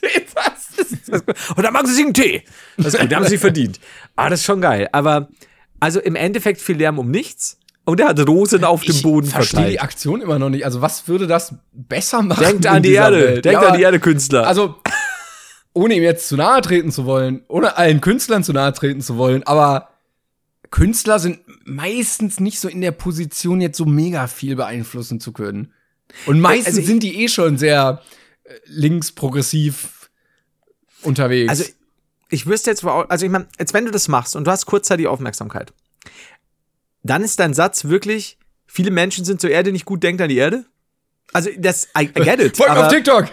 [0.00, 1.24] Teetasse.
[1.56, 2.44] Und dann machen Sie sich einen Tee.
[2.76, 3.80] Das ist gut, den haben Sie verdient.
[4.16, 4.88] Ah, das ist schon geil.
[4.92, 5.28] Aber,
[5.80, 7.58] also im Endeffekt viel Lärm um nichts.
[7.84, 10.64] Und er hat Rosen auf dem Boden ich verstehe die Aktion immer noch nicht.
[10.64, 12.44] Also, was würde das besser machen?
[12.44, 13.16] Denkt an die Erde.
[13.16, 13.44] Welt?
[13.44, 14.46] Denkt ja, an die Erde, Künstler.
[14.46, 14.76] Also,
[15.72, 19.16] ohne ihm jetzt zu nahe treten zu wollen, ohne allen Künstlern zu nahe treten zu
[19.16, 19.89] wollen, aber
[20.70, 25.72] Künstler sind meistens nicht so in der Position, jetzt so mega viel beeinflussen zu können.
[26.26, 28.02] Und meistens also sind die eh schon sehr
[28.44, 30.10] äh, linksprogressiv
[31.02, 31.50] unterwegs.
[31.50, 31.64] Also
[32.28, 35.06] ich wüsste jetzt, also ich meine, jetzt wenn du das machst und du hast kurzzeitig
[35.06, 35.72] Aufmerksamkeit,
[37.02, 40.36] dann ist dein Satz wirklich, viele Menschen sind zur Erde nicht gut, denkt an die
[40.36, 40.66] Erde?
[41.32, 42.56] Also das, I, I get it.
[42.56, 43.28] Folgt auf TikTok!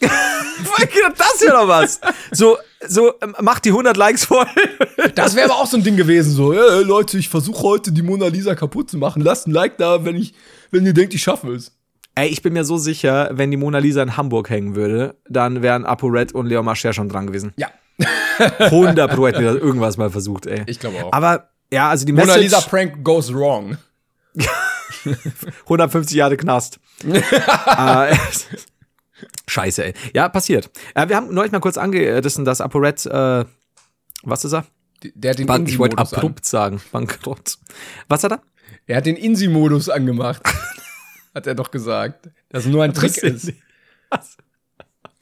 [0.00, 2.00] das wäre doch was.
[2.32, 2.58] So,
[2.88, 4.46] so, ähm, mach die 100 Likes voll.
[5.14, 8.02] Das wäre aber auch so ein Ding gewesen, so, hey, Leute, ich versuche heute die
[8.02, 9.20] Mona Lisa kaputt zu machen.
[9.20, 10.32] Lasst ein Like da, wenn ich,
[10.70, 11.72] wenn ihr denkt, ich schaffe es.
[12.14, 15.60] Ey, ich bin mir so sicher, wenn die Mona Lisa in Hamburg hängen würde, dann
[15.60, 17.52] wären Apo Red und Leo Mascher schon dran gewesen.
[17.56, 17.68] Ja.
[18.58, 20.62] 100 Pro hätten wir das irgendwas mal versucht, ey.
[20.66, 21.12] Ich glaube auch.
[21.12, 23.76] Aber, ja, also die Mona Lisa Prank goes wrong.
[25.64, 26.78] 150 Jahre Knast.
[27.04, 28.16] äh,
[29.48, 29.94] Scheiße, ey.
[30.14, 30.70] Ja, passiert.
[30.94, 33.44] Äh, wir haben neulich mal kurz angerissen, dass ApoRed, äh,
[34.22, 34.64] was ist er?
[35.14, 36.44] Der hat den Bank, Ich wollte abrupt an.
[36.44, 37.58] sagen, Bankrott.
[38.08, 38.42] Was hat er?
[38.86, 40.42] Er hat den Insi-Modus angemacht.
[41.34, 42.30] hat er doch gesagt.
[42.50, 43.52] Dass nur ein Trick ist.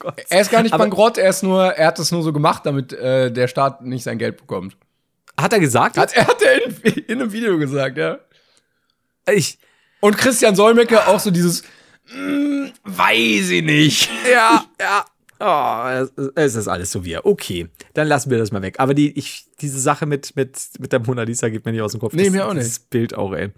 [0.03, 2.33] Oh er ist gar nicht Aber bankrott, er ist nur, er hat das nur so
[2.33, 4.77] gemacht, damit äh, der Staat nicht sein Geld bekommt.
[5.39, 5.99] Hat er gesagt?
[5.99, 8.19] Hat, er hat er in, in einem Video gesagt, ja.
[9.31, 9.59] Ich.
[10.01, 11.63] Und Christian Solmecke auch so dieses,
[12.13, 14.11] hm, weiß ich nicht.
[14.31, 15.05] Ja, ja.
[15.43, 17.25] Oh, es ist alles so wie er.
[17.25, 18.75] Okay, dann lassen wir das mal weg.
[18.79, 21.93] Aber die, ich, diese Sache mit, mit, mit der Mona Lisa geht mir nicht aus
[21.93, 22.13] dem Kopf.
[22.13, 22.67] Nee, das, mir auch nicht.
[22.67, 23.49] Das Bild auch, ey.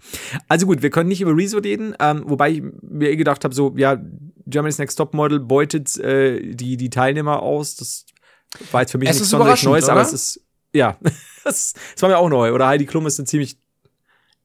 [0.47, 3.53] Also gut, wir können nicht über Rezo reden, ähm, wobei ich mir eh gedacht habe,
[3.53, 4.01] so, ja,
[4.45, 7.75] Germany's Next Top Model beutet äh, die, die Teilnehmer aus.
[7.75, 8.05] Das
[8.71, 9.93] war jetzt für mich es nichts sonderlich Neues, oder?
[9.93, 10.41] aber es ist,
[10.71, 10.97] ja,
[11.43, 12.53] das, das war mir auch neu.
[12.53, 13.57] Oder Heidi Klum ist eine ziemlich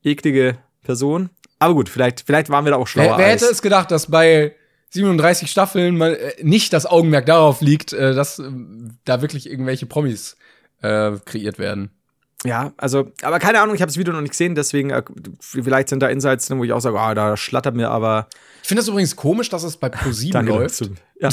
[0.03, 1.31] eklige Person.
[1.59, 3.11] Aber gut, vielleicht, vielleicht waren wir da auch schlauer.
[3.11, 4.55] Wer, wer hätte es gedacht, dass bei
[4.91, 8.45] 37 Staffeln mal äh, nicht das Augenmerk darauf liegt, äh, dass äh,
[9.05, 10.37] da wirklich irgendwelche Promis
[10.83, 11.91] äh, kreiert werden.
[12.45, 15.03] Ja, also, aber keine Ahnung, ich habe das Video noch nicht gesehen, deswegen äh,
[15.41, 18.29] vielleicht sind da Insights drin, wo ich auch sage, ah, da schlattert mir aber.
[18.63, 20.91] Ich finde das übrigens komisch, dass es bei ProSieben läuft.
[21.21, 21.31] Ja.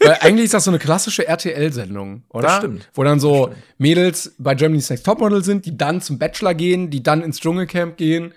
[0.00, 2.42] Weil eigentlich ist das so eine klassische RTL-Sendung, oder?
[2.48, 2.90] Das stimmt.
[2.92, 7.02] Wo dann so Mädels bei Germany's Next Topmodel sind, die dann zum Bachelor gehen, die
[7.02, 8.34] dann ins Dschungelcamp gehen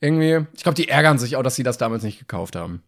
[0.00, 0.46] Irgendwie.
[0.54, 2.82] Ich glaube, die ärgern sich auch, dass sie das damals nicht gekauft haben.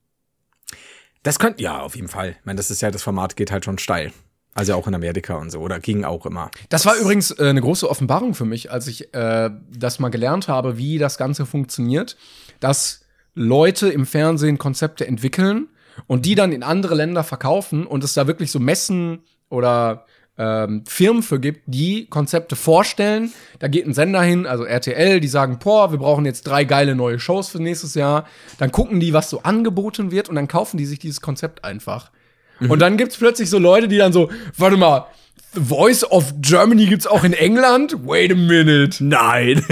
[1.23, 2.37] Das könnte, ja, auf jeden Fall.
[2.39, 4.13] Ich meine, das ist ja, das Format geht halt schon steil.
[4.55, 6.51] Also auch in Amerika und so, oder ging auch immer.
[6.71, 10.49] Das war übrigens äh, eine große Offenbarung für mich, als ich äh, das mal gelernt
[10.49, 12.17] habe, wie das Ganze funktioniert,
[12.59, 13.05] dass
[13.35, 15.69] Leute im Fernsehen Konzepte entwickeln
[16.07, 20.07] und die dann in andere Länder verkaufen und es da wirklich so Messen oder
[20.41, 23.31] ähm, Firmen für gibt, die Konzepte vorstellen.
[23.59, 26.95] Da geht ein Sender hin, also RTL, die sagen, boah, wir brauchen jetzt drei geile
[26.95, 28.25] neue Shows für nächstes Jahr.
[28.59, 32.11] Dann gucken die, was so angeboten wird und dann kaufen die sich dieses Konzept einfach.
[32.59, 32.71] Mhm.
[32.71, 35.09] Und dann gibt's plötzlich so Leute, die dann so, warte mal,
[35.53, 38.07] The Voice of Germany gibt's auch in England?
[38.07, 39.05] Wait a minute.
[39.05, 39.63] Nein.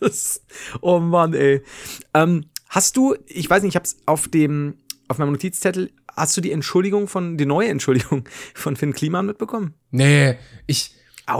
[0.80, 1.62] oh Mann, ey.
[2.12, 4.78] Ähm, hast du, ich weiß nicht, ich hab's auf dem,
[5.12, 9.74] auf meinem Notizzettel Hast du die Entschuldigung von, die neue Entschuldigung von Finn Kliman mitbekommen?
[9.90, 10.36] Nee,
[10.66, 10.94] ich,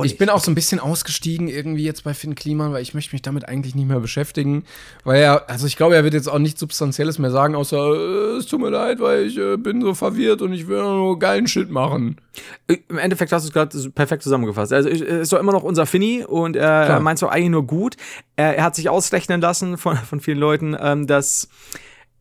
[0.05, 3.15] ich bin auch so ein bisschen ausgestiegen irgendwie jetzt bei Finn Kliman, weil ich möchte
[3.15, 4.65] mich damit eigentlich nicht mehr beschäftigen.
[5.05, 8.37] Weil er, also ich glaube, er wird jetzt auch nichts Substanzielles mehr sagen, außer äh,
[8.39, 11.47] es tut mir leid, weil ich äh, bin so verwirrt und ich will nur geilen
[11.47, 12.17] Shit machen.
[12.69, 14.73] Äh, Im Endeffekt hast du es gerade perfekt zusammengefasst.
[14.73, 17.67] Also ist doch immer noch unser Finny und er, er meint es auch eigentlich nur
[17.67, 17.97] gut.
[18.37, 21.49] Er, er, hat sich ausrechnen lassen von, von vielen Leuten, ähm, dass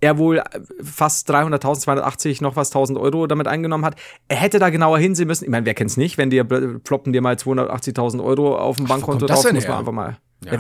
[0.02, 0.42] er wohl
[0.84, 3.96] fast 300.000, 280 noch was 1000 Euro damit eingenommen hat.
[4.28, 5.46] Er hätte da genauer hinsehen müssen.
[5.46, 9.28] Ich meine, wer kennt's nicht, wenn dir ploppen dir mal 280.000 Euro auf dem Bankkonto
[9.28, 10.18] drauf, muss man einfach mal.
[10.44, 10.60] Ja.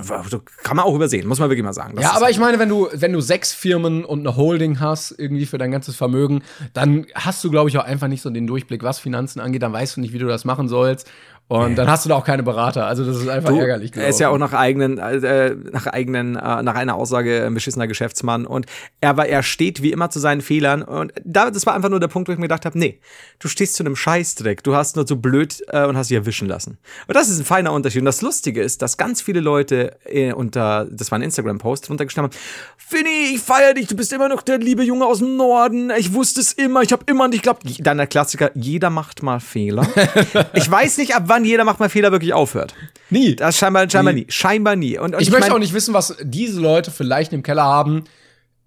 [0.62, 1.96] Kann man auch übersehen, muss man wirklich mal sagen.
[1.96, 5.16] Das ja, aber ich meine, wenn du, wenn du sechs Firmen und eine Holding hast,
[5.18, 8.46] irgendwie für dein ganzes Vermögen, dann hast du, glaube ich, auch einfach nicht so den
[8.46, 11.10] Durchblick, was Finanzen angeht, dann weißt du nicht, wie du das machen sollst.
[11.52, 12.86] Und dann hast du da auch keine Berater.
[12.86, 13.92] Also das ist einfach du, ärgerlich.
[13.94, 17.88] Er ist ja auch nach eigenen, äh, nach eigenen, äh, nach einer Aussage ein beschissener
[17.88, 18.46] Geschäftsmann.
[18.46, 18.68] Und
[19.02, 20.82] er war, er steht wie immer zu seinen Fehlern.
[20.82, 23.02] Und da, das war einfach nur der Punkt, wo ich mir gedacht habe, nee,
[23.40, 24.64] du stehst zu einem Scheißdreck.
[24.64, 26.78] Du hast nur so blöd äh, und hast dich erwischen lassen.
[27.10, 28.00] Und das ist ein feiner Unterschied.
[28.00, 32.30] Und das Lustige ist, dass ganz viele Leute äh, unter, das war ein Instagram-Post, runtergeschrieben
[32.30, 32.38] haben,
[32.78, 35.92] Finny, ich feier dich, du bist immer noch der liebe Junge aus dem Norden.
[35.98, 37.64] Ich wusste es immer, ich habe immer an dich geglaubt.
[37.80, 39.88] Dann der Klassiker, jeder macht mal Fehler.
[40.54, 42.74] ich weiß nicht, ab wann wann jeder macht mal Fehler wirklich aufhört.
[43.10, 43.36] Nie.
[43.36, 44.22] Das scheinbar, scheinbar nie.
[44.22, 44.28] nie.
[44.30, 44.98] Scheinbar nie.
[44.98, 47.64] Und, und ich, ich, möchte mein, auch nicht wissen, was diese Leute vielleicht im Keller
[47.64, 48.04] haben.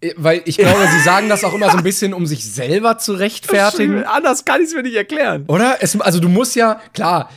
[0.01, 2.99] Äh, weil ich glaube, sie sagen das auch immer so ein bisschen, um sich selber
[2.99, 4.05] zu rechtfertigen.
[4.05, 5.45] Anders kann ich es mir nicht erklären.
[5.47, 5.79] Oder?
[5.81, 7.31] Es, also du musst ja, klar,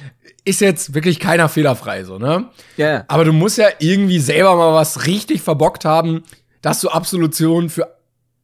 [0.43, 2.49] ist jetzt wirklich keiner fehlerfrei, so, ne?
[2.77, 2.85] Ja.
[2.85, 3.05] Yeah.
[3.09, 6.23] Aber du musst ja irgendwie selber mal was richtig verbockt haben,
[6.61, 7.96] dass du Absolution für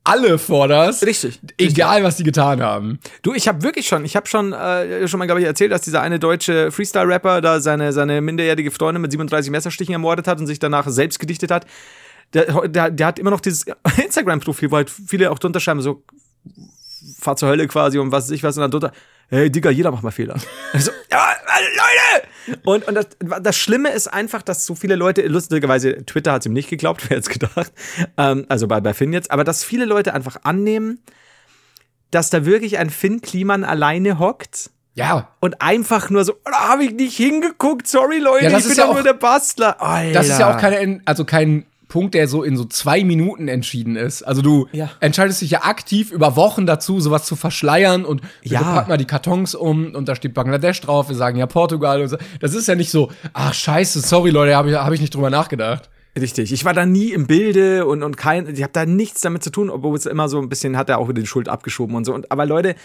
[0.03, 1.05] alle forderst.
[1.05, 1.39] Richtig.
[1.57, 2.03] Egal, richtig.
[2.03, 2.99] was die getan haben.
[3.21, 5.81] Du, ich habe wirklich schon, ich habe schon, äh, schon mal, glaube ich, erzählt, dass
[5.81, 10.47] dieser eine deutsche Freestyle-Rapper da seine, seine minderjährige Freundin mit 37 Messerstichen ermordet hat und
[10.47, 11.65] sich danach selbst gedichtet hat.
[12.33, 13.65] Der, der, der hat immer noch dieses
[14.03, 16.03] Instagram-Profil, wo halt viele auch drunter schreiben, so,
[17.19, 18.91] fahr zur Hölle quasi und was weiß ich was, und dann drunter,
[19.30, 20.38] hey Digga, jeder macht mal Fehler.
[20.74, 21.30] so, ja,
[21.76, 22.59] Leute!
[22.63, 23.07] Und, und das,
[23.41, 27.03] das Schlimme ist einfach, dass so viele Leute, lustigerweise, Twitter hat es ihm nicht geglaubt,
[27.09, 27.71] wer jetzt gedacht,
[28.17, 30.99] ähm, also bei, bei Finn jetzt, aber dass viele Leute einfach annehmen,
[32.11, 34.69] dass da wirklich ein Finn Kliman alleine hockt.
[34.95, 35.30] Ja.
[35.39, 38.76] Und einfach nur so, oh, da habe ich nicht hingeguckt, sorry Leute, ja, ich bin
[38.76, 39.82] ja auch, nur der Bastler.
[39.82, 40.13] Alter.
[40.13, 43.95] Das ist ja auch keine, also kein Punkt, der so in so zwei Minuten entschieden
[43.95, 44.23] ist.
[44.23, 44.89] Also du ja.
[44.99, 48.63] entscheidest dich ja aktiv über Wochen dazu, sowas zu verschleiern und ja.
[48.63, 52.07] pack mal die Kartons um und da steht Bangladesch drauf, wir sagen ja Portugal und
[52.07, 52.17] so.
[52.39, 55.29] Das ist ja nicht so, ach scheiße, sorry Leute, habe ich, hab ich nicht drüber
[55.29, 55.91] nachgedacht.
[56.20, 56.53] Richtig.
[56.53, 59.49] Ich war da nie im Bilde und, und kein, ich habe da nichts damit zu
[59.49, 62.05] tun, obwohl es immer so ein bisschen hat er auch wieder die Schuld abgeschoben und
[62.05, 62.14] so.
[62.14, 62.76] Und, aber Leute,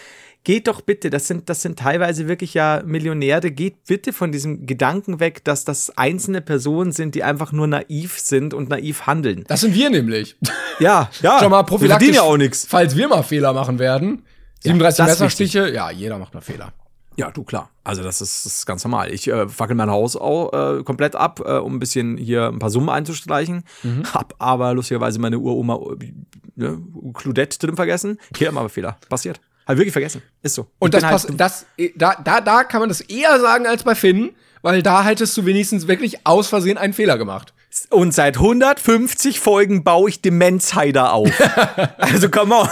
[0.44, 4.64] geht doch bitte, das sind, das sind teilweise wirklich ja Millionäre, geht bitte von diesem
[4.64, 9.44] Gedanken weg, dass das einzelne Personen sind, die einfach nur naiv sind und naiv handeln.
[9.46, 10.36] Das sind wir nämlich.
[10.80, 11.40] Ja, ja.
[11.40, 12.64] Schon mal prophylaktisch, ja auch nichts.
[12.70, 14.22] Falls wir mal Fehler machen werden.
[14.60, 16.72] 37 ja, Messerstiche, ja, jeder macht mal Fehler.
[17.18, 17.70] Ja, du klar.
[17.82, 19.12] Also das ist, das ist ganz normal.
[19.12, 22.60] Ich äh, fackel mein Haus auch äh, komplett ab, äh, um ein bisschen hier ein
[22.60, 23.64] paar Summen einzustreichen.
[23.82, 24.04] Mhm.
[24.14, 26.12] Hab aber lustigerweise meine Uroma äh,
[26.54, 26.80] ne,
[27.14, 28.18] Claudette drin vergessen.
[28.36, 28.98] Hier haben aber Fehler.
[29.08, 29.40] Passiert.
[29.66, 30.22] Hab wirklich vergessen.
[30.42, 30.68] Ist so.
[30.78, 31.66] Und das, halt, das
[31.96, 34.30] da, da, da kann man das eher sagen als bei Finn,
[34.62, 37.52] weil da hättest du wenigstens wirklich aus Versehen einen Fehler gemacht.
[37.90, 41.30] Und seit 150 Folgen baue ich Demenzheider auf.
[41.98, 42.68] also come on.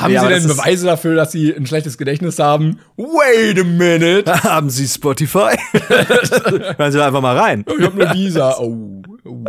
[0.00, 2.78] Haben ja, Sie denn Beweise dafür, dass Sie ein schlechtes Gedächtnis haben?
[2.96, 4.42] Wait a minute.
[4.44, 5.56] haben Sie Spotify?
[5.72, 7.64] Hören Sie einfach mal rein.
[7.66, 8.56] Ich habe nur Visa.
[8.58, 9.44] Oh, oh.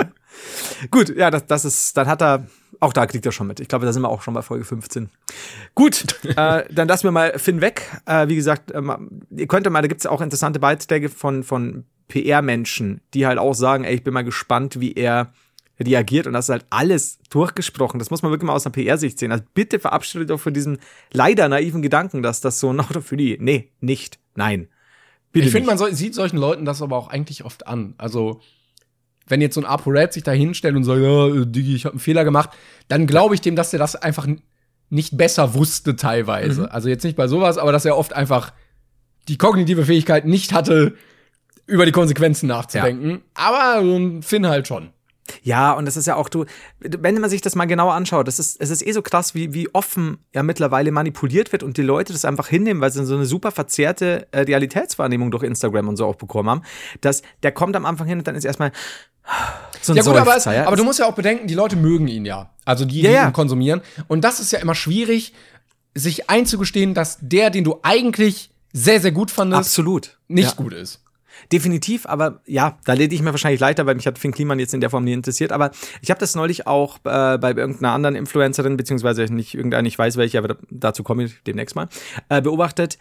[0.92, 2.46] Gut, ja, das, das ist, dann hat er
[2.80, 3.60] auch da kriegt er schon mit.
[3.60, 5.10] Ich glaube, da sind wir auch schon bei Folge 15.
[5.76, 7.84] Gut, äh, dann lassen wir mal Finn weg.
[8.06, 8.82] Äh, wie gesagt, äh,
[9.36, 13.54] ihr könnt mal, da gibt es auch interessante Beiträge von, von PR-Menschen, die halt auch
[13.54, 15.32] sagen, ey, ich bin mal gespannt, wie er
[15.80, 18.00] reagiert und das ist halt alles durchgesprochen.
[18.00, 19.32] Das muss man wirklich mal aus einer PR-Sicht sehen.
[19.32, 20.78] Also bitte verabschiedet doch von diesem
[21.14, 23.38] leider naiven Gedanken, dass das so noch für die.
[23.40, 24.20] Nee, nicht.
[24.36, 24.68] Nein.
[25.32, 27.94] Bitte ich finde, man soll, sieht solchen Leuten das aber auch eigentlich oft an.
[27.98, 28.42] Also
[29.28, 31.94] wenn jetzt so ein ApoRed sich da hinstellt und sagt, ja, äh, Digi, ich habe
[31.94, 32.50] einen Fehler gemacht,
[32.88, 34.28] dann glaube ich dem, dass der das einfach
[34.90, 36.62] nicht besser wusste teilweise.
[36.62, 36.68] Mhm.
[36.72, 38.52] Also jetzt nicht bei sowas, aber dass er oft einfach
[39.28, 40.96] die kognitive Fähigkeit nicht hatte,
[41.70, 43.10] über die Konsequenzen nachzudenken.
[43.12, 43.18] Ja.
[43.34, 44.90] Aber so ein Finn halt schon.
[45.44, 46.46] Ja, und das ist ja auch, du,
[46.80, 49.54] wenn man sich das mal genauer anschaut, das ist, es ist eh so krass, wie,
[49.54, 53.16] wie offen ja mittlerweile manipuliert wird und die Leute das einfach hinnehmen, weil sie so
[53.16, 56.62] eine super verzerrte äh, Realitätswahrnehmung durch Instagram und so auch bekommen haben,
[57.02, 58.72] dass der kommt am Anfang hin und dann ist erstmal
[59.82, 60.66] so ein ja, gut, aber, es, ja?
[60.66, 62.50] aber du musst ja auch bedenken, die Leute mögen ihn ja.
[62.66, 63.28] Also die, die ja, ja.
[63.28, 63.82] ihn konsumieren.
[64.08, 65.34] Und das ist ja immer schwierig,
[65.94, 70.18] sich einzugestehen, dass der, den du eigentlich sehr, sehr gut fandest, Absolut.
[70.28, 71.04] nicht gut ist.
[71.52, 74.74] Definitiv, aber ja, da lede ich mir wahrscheinlich leichter, weil mich hat Finn Kliman jetzt
[74.74, 75.52] in der Form nie interessiert.
[75.52, 75.72] Aber
[76.02, 80.18] ich habe das neulich auch äh, bei irgendeiner anderen Influencerin, beziehungsweise nicht irgendeine, ich weiß
[80.18, 81.90] welche, aber dazu komme ich demnächst mal,
[82.30, 82.98] äh, beobachtet,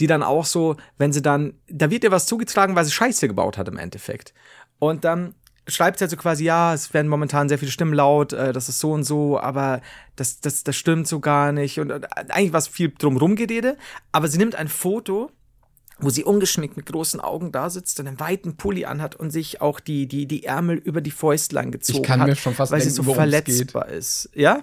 [0.00, 3.28] die dann auch so, wenn sie dann, da wird ihr was zugetragen, weil sie Scheiße
[3.28, 4.32] gebaut hat im Endeffekt.
[4.78, 5.34] Und dann
[5.68, 8.68] schreibt sie halt so quasi, ja, es werden momentan sehr viele Stimmen laut, äh, das
[8.68, 9.80] ist so und so, aber
[10.16, 11.78] das, das, das stimmt so gar nicht.
[11.78, 13.76] Und äh, eigentlich war es viel drumrum gerede,
[14.10, 15.30] aber sie nimmt ein Foto
[16.00, 19.60] wo sie ungeschminkt mit großen Augen da sitzt und einen weiten Pulli anhat und sich
[19.60, 22.72] auch die, die, die Ärmel über die Fäustlein gezogen ich kann hat, mir schon fast
[22.72, 24.30] weil denken, sie so verletzbar ist.
[24.34, 24.62] Ja?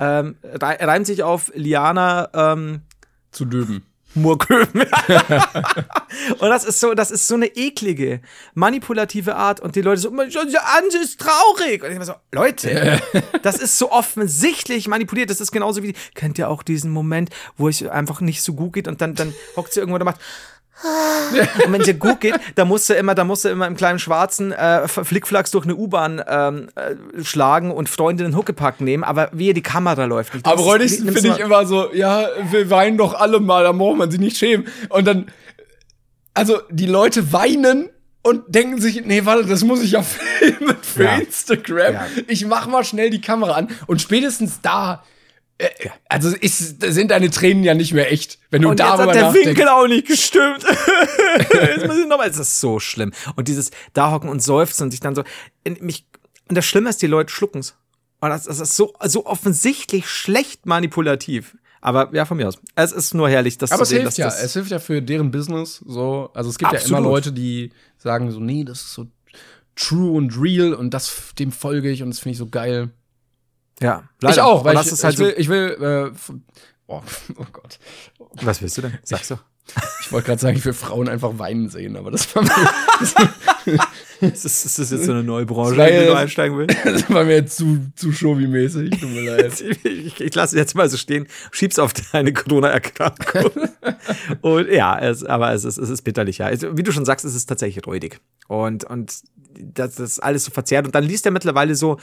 [0.00, 2.82] Ähm, reimt sich auf Liana ähm,
[3.30, 3.84] zu Döben.
[4.14, 4.82] Murköben.
[6.38, 8.20] und das ist so, das ist so eine eklige,
[8.54, 9.60] manipulative Art.
[9.60, 11.82] Und die Leute so, Ange ist traurig.
[11.82, 13.00] Und ich immer so, Leute,
[13.42, 15.30] das ist so offensichtlich manipuliert.
[15.30, 18.74] Das ist genauso wie, kennt ihr auch diesen Moment, wo es einfach nicht so gut
[18.74, 20.20] geht und dann, dann hockt sie irgendwo und macht,
[21.64, 23.76] und wenn es dir gut geht, da musst du immer, da musst du immer im
[23.76, 29.04] kleinen Schwarzen äh, Flickflacks durch eine U-Bahn ähm, äh, schlagen und Freunde den Huckepack nehmen,
[29.04, 30.34] aber wie die Kamera läuft.
[30.34, 30.46] Nicht.
[30.46, 34.10] Aber räudigsten finde ich immer so, ja, wir weinen doch alle mal, da braucht man
[34.10, 34.66] sich nicht schämen.
[34.88, 35.26] Und dann,
[36.34, 37.90] also die Leute weinen
[38.22, 40.02] und denken sich, nee, warte, das muss ich ja
[40.38, 41.16] filmen für ja.
[41.16, 41.94] Instagram.
[41.94, 42.06] Ja.
[42.28, 45.04] Ich mach mal schnell die Kamera an und spätestens da
[46.08, 49.34] also ist, sind deine Tränen ja nicht mehr echt, wenn du und darüber jetzt hat
[49.34, 50.64] der Winkel auch nicht gestimmt.
[51.52, 53.12] jetzt muss ich nochmal, es ist so schlimm.
[53.36, 55.24] Und dieses da hocken und seufzen und sich dann so,
[55.80, 56.06] mich,
[56.48, 57.74] und das Schlimme ist, die Leute schlucken's.
[58.20, 61.56] Und das, das ist so, so offensichtlich schlecht manipulativ.
[61.80, 62.58] Aber ja, von mir aus.
[62.76, 64.02] Es ist nur herrlich, das Aber zu sehen.
[64.02, 65.82] Aber es hilft ja, es hilft ja für deren Business.
[65.84, 66.90] So, also es gibt Absolut.
[66.90, 69.08] ja immer Leute, die sagen so, nee, das ist so
[69.74, 72.90] true und real und das dem folge ich und das finde ich so geil.
[73.82, 74.34] Ja, leider.
[74.34, 76.32] Ich auch, weil ich, halt ich, will, ich will, äh,
[76.86, 77.02] oh,
[77.36, 77.78] oh Gott.
[78.42, 78.98] Was willst du denn?
[79.02, 79.38] Sag's doch.
[80.02, 82.50] Ich wollte gerade sagen, ich will Frauen einfach weinen sehen, aber das war mir.
[84.20, 86.76] das ist, ist das jetzt so eine neue Branche, in die du einsteigen willst?
[86.84, 89.64] Das war mir jetzt zu, zu Showy-mäßig, tut mir leid.
[89.84, 93.52] ich, ich lasse jetzt mal so stehen, schieb's auf deine Corona-Erkrankung.
[94.42, 96.46] und ja, es, aber es ist, es ist bitterlich, ja.
[96.46, 98.20] Also, wie du schon sagst, es ist tatsächlich räudig.
[98.48, 99.22] Und, und
[99.58, 100.84] das ist alles so verzerrt.
[100.84, 101.98] Und dann liest er mittlerweile so,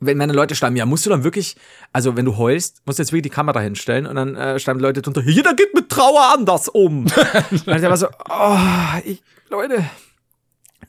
[0.00, 1.56] wenn meine Leute schreiben, ja, musst du dann wirklich,
[1.92, 4.80] also wenn du heulst, musst du jetzt wirklich die Kamera hinstellen und dann äh, schreiben
[4.80, 7.04] Leute drunter, jeder geht mit Trauer anders um.
[7.50, 8.58] und ich war so, oh,
[9.04, 9.84] ich, Leute,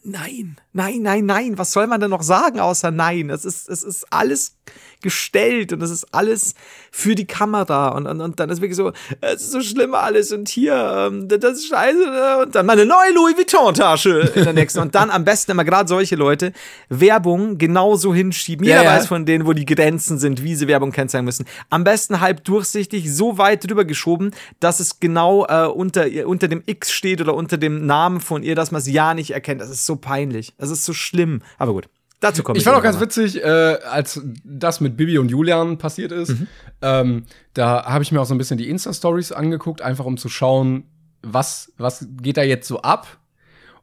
[0.03, 3.29] nein, nein, nein, nein, was soll man denn noch sagen außer nein?
[3.29, 4.57] Es ist, es ist alles
[5.01, 6.55] gestellt und das ist alles
[6.91, 8.91] für die Kamera und, und, und dann ist wirklich so,
[9.21, 12.37] es ist so schlimm alles und hier, ähm, das ist scheiße ne?
[12.43, 15.87] und dann meine neue Louis Vuitton-Tasche in der nächsten und dann am besten immer gerade
[15.87, 16.53] solche Leute
[16.89, 18.65] Werbung genauso hinschieben.
[18.65, 18.97] Jeder ja, ja.
[18.97, 21.45] weiß von denen, wo die Grenzen sind, wie sie Werbung kennzeichnen müssen.
[21.69, 26.63] Am besten halb durchsichtig, so weit drüber geschoben, dass es genau äh, unter, unter dem
[26.65, 29.61] X steht oder unter dem Namen von ihr, dass man es ja nicht erkennt.
[29.61, 30.53] Das ist so peinlich.
[30.57, 31.41] Das ist so schlimm.
[31.57, 31.89] Aber gut.
[32.21, 36.11] Dazu kommen ich fand auch ganz witzig, äh, als das mit Bibi und Julian passiert
[36.11, 36.29] ist.
[36.29, 36.47] Mhm.
[36.81, 37.23] Ähm,
[37.53, 40.85] da habe ich mir auch so ein bisschen die Insta-Stories angeguckt, einfach um zu schauen,
[41.21, 43.19] was, was geht da jetzt so ab.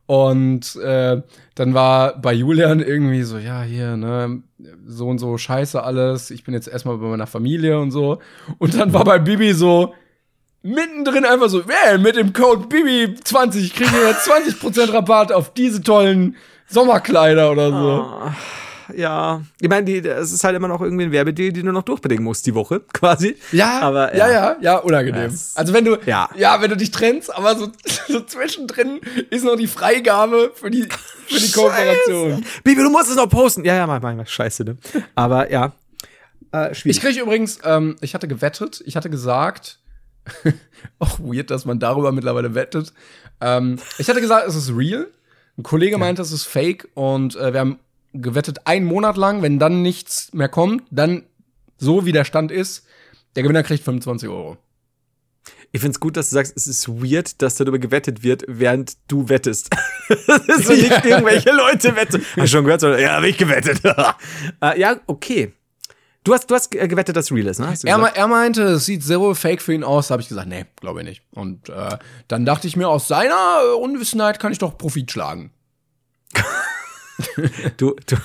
[0.07, 1.23] Und äh,
[1.55, 4.43] dann war bei Julian irgendwie so, ja, hier, ne,
[4.87, 6.31] so und so scheiße alles.
[6.31, 8.19] Ich bin jetzt erstmal bei meiner Familie und so.
[8.59, 9.95] Und dann war bei Bibi so,
[10.63, 15.83] mittendrin einfach so, wer mit dem Code Bibi20 kriegen wir jetzt 20% Rabatt auf diese
[15.83, 16.37] tollen
[16.69, 18.07] Sommerkleider oder so.
[18.07, 18.31] Oh,
[18.95, 22.25] ja, ich meine, es ist halt immer noch irgendwie ein Werbedeal, den du noch durchbedingen
[22.25, 23.37] musst die Woche, quasi.
[23.51, 25.31] Ja, aber ja, ja, ja, ja unangenehm.
[25.31, 25.53] Yes.
[25.55, 26.29] Also wenn du, ja.
[26.37, 27.69] ja, wenn du dich trennst, aber so,
[28.09, 29.01] so zwischendrin
[29.31, 30.87] ist noch die Freigabe für die,
[31.27, 32.45] für die Kooperation.
[32.65, 33.65] Bibi, du musst es noch posten.
[33.65, 34.77] Ja, ja, mach mal, scheiße, ne?
[35.15, 35.73] Aber ja,
[36.53, 36.97] äh, schwierig.
[36.97, 39.79] Ich kriege übrigens, ähm, ich hatte gewettet, ich hatte gesagt,
[40.99, 42.93] auch weird, dass man darüber mittlerweile wettet.
[43.41, 45.09] Ähm, ich hatte gesagt, es ist real.
[45.59, 45.99] Ein Kollege ja.
[45.99, 47.79] meinte, es ist fake und äh, wir haben
[48.15, 51.25] gewettet einen Monat lang, wenn dann nichts mehr kommt, dann
[51.79, 52.87] so wie der Stand ist,
[53.37, 54.59] der Gewinner kriegt 25 Euro.
[55.75, 59.31] Ich find's gut, dass du sagst, es ist weird, dass darüber gewettet wird, während du
[59.31, 59.71] wettest.
[60.09, 62.23] so nicht irgendwelche Leute wetten.
[62.37, 62.83] Hast du schon gehört?
[62.83, 63.83] So, ja, hab ich gewettet.
[63.85, 64.13] uh,
[64.77, 65.55] ja, okay.
[66.25, 67.75] Du hast, du hast gewettet, dass real ist, ne?
[67.85, 70.09] Er, er, meinte, es sieht so fake für ihn aus.
[70.09, 71.23] Da habe ich gesagt, nee, glaube ich nicht.
[71.33, 71.99] Und äh,
[72.29, 75.51] dann dachte ich mir, aus seiner Unwissenheit kann ich doch Profit schlagen.
[77.77, 78.17] du, du,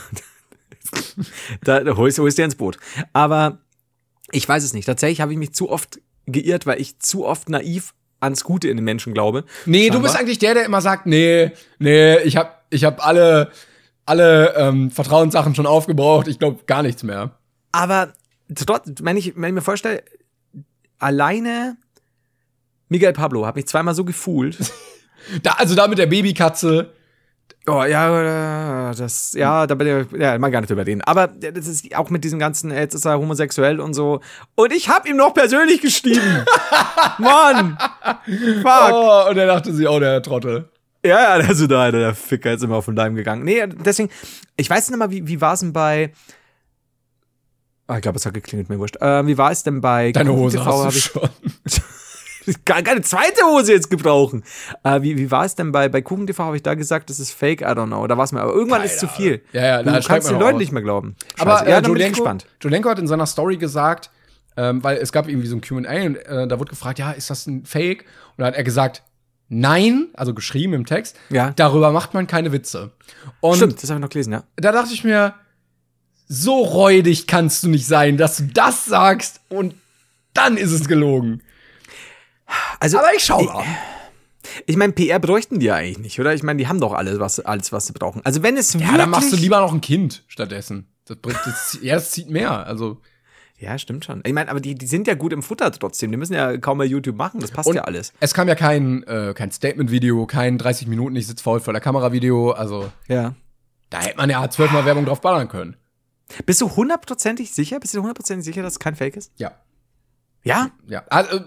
[1.64, 2.78] da holst, holst dir ins Boot.
[3.14, 3.60] Aber
[4.32, 4.86] ich weiß es nicht.
[4.86, 8.78] Tatsächlich habe ich mich zu oft geirrt, weil ich zu oft naiv ans Gute in
[8.78, 9.43] den Menschen glaube.
[9.66, 9.98] Nee, Scheinbar.
[9.98, 13.52] du bist eigentlich der, der immer sagt, nee, nee, ich hab, ich hab alle,
[14.06, 17.37] alle ähm, Vertrauenssachen schon aufgebraucht, ich glaube gar nichts mehr.
[17.72, 18.13] Aber
[18.53, 20.03] trotz, wenn ich, wenn ich mir vorstelle,
[20.99, 21.78] alleine
[22.89, 24.57] Miguel Pablo hat mich zweimal so gefühlt.
[25.43, 26.91] da, also da mit der Babykatze.
[27.70, 31.01] Oh, ja, das, ja, da bin ich, ja, mal gar nicht über den.
[31.01, 34.22] Aber das ist auch mit diesem ganzen, jetzt ist er homosexuell und so.
[34.55, 36.45] Und ich hab ihm noch persönlich geschrieben.
[37.18, 37.78] Mann!
[38.61, 38.91] Fuck!
[38.93, 40.70] Oh, und er dachte sich, oh, der Trottel.
[41.05, 43.43] Ja, ja, also da, der Ficker ist immer auf den Leim gegangen.
[43.43, 44.09] Nee, deswegen,
[44.55, 46.13] ich weiß nicht mal, wie, wie war es denn bei,
[47.88, 48.98] oh, ich glaube, es hat geklingelt, mir wurscht.
[49.02, 51.30] Äh, wie war es denn bei Deine Hose TV, hast du schon.
[52.48, 54.44] Ich kann keine zweite Hose jetzt gebrauchen.
[54.84, 56.46] Äh, wie, wie war es denn bei, bei Kuchen TV?
[56.46, 57.62] Habe ich da gesagt, das ist fake?
[57.62, 58.08] I don't know.
[58.08, 58.40] Da war es mir.
[58.40, 59.42] Aber irgendwann Keine ist zu viel.
[59.52, 61.18] Ja, ja, du kannst den Leuten nicht mehr glauben.
[61.36, 61.42] Scheiße.
[61.42, 64.12] Aber ja, äh, Jolenko, Jolenko hat in seiner Story gesagt,
[64.56, 67.30] ähm, weil es gab irgendwie so ein Q&A und äh, da wurde gefragt, ja, ist
[67.30, 68.06] das ein Fake?
[68.38, 69.04] Und da hat er gesagt,
[69.50, 71.52] nein, also geschrieben im Text, ja.
[71.56, 72.92] darüber macht man keine Witze.
[73.42, 74.44] Und Stimmt, das habe ich noch gelesen, ja.
[74.56, 75.34] Da dachte ich mir,
[76.28, 79.75] so räudig kannst du nicht sein, dass du das sagst und
[80.34, 81.41] dann ist es gelogen.
[82.80, 83.63] Also, Aber ich schau mal.
[83.63, 86.34] Ich, ich meine, PR bräuchten die ja eigentlich nicht, oder?
[86.34, 88.21] Ich meine, die haben doch alles, was, alles, was sie brauchen.
[88.23, 90.88] Also wenn es Ja, dann machst du lieber noch ein Kind stattdessen.
[91.05, 92.65] Das bringt, das, ja, das zieht mehr.
[92.65, 93.01] Also
[93.59, 94.21] ja, stimmt schon.
[94.23, 96.11] Ich meine, aber die, die sind ja gut im Futter trotzdem.
[96.11, 97.39] Die müssen ja kaum mehr YouTube machen.
[97.39, 98.13] Das passt Und ja alles.
[98.19, 101.82] Es kam ja kein, äh, kein Statement-Video, kein 30 Minuten, ich sitze faul vor der
[101.82, 102.51] Kamera-Video.
[102.51, 103.34] Also, ja.
[103.89, 105.75] da hätte man ja zwölfmal Werbung drauf ballern können.
[106.45, 107.80] Bist du hundertprozentig sicher?
[107.80, 109.32] Bist du hundertprozentig sicher, dass es kein Fake ist?
[109.38, 109.53] Ja.
[110.43, 110.71] Ja?
[110.88, 111.03] Ja.
[111.09, 111.41] Also,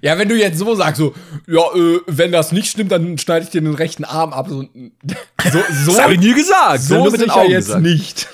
[0.00, 1.14] ja, wenn du jetzt so sagst, so,
[1.46, 4.48] ja, äh, wenn das nicht stimmt, dann schneide ich dir den rechten Arm ab.
[4.48, 6.82] So, so, so das habe ich nie gesagt.
[6.82, 7.82] So mit sicher jetzt gesagt.
[7.82, 8.28] nicht.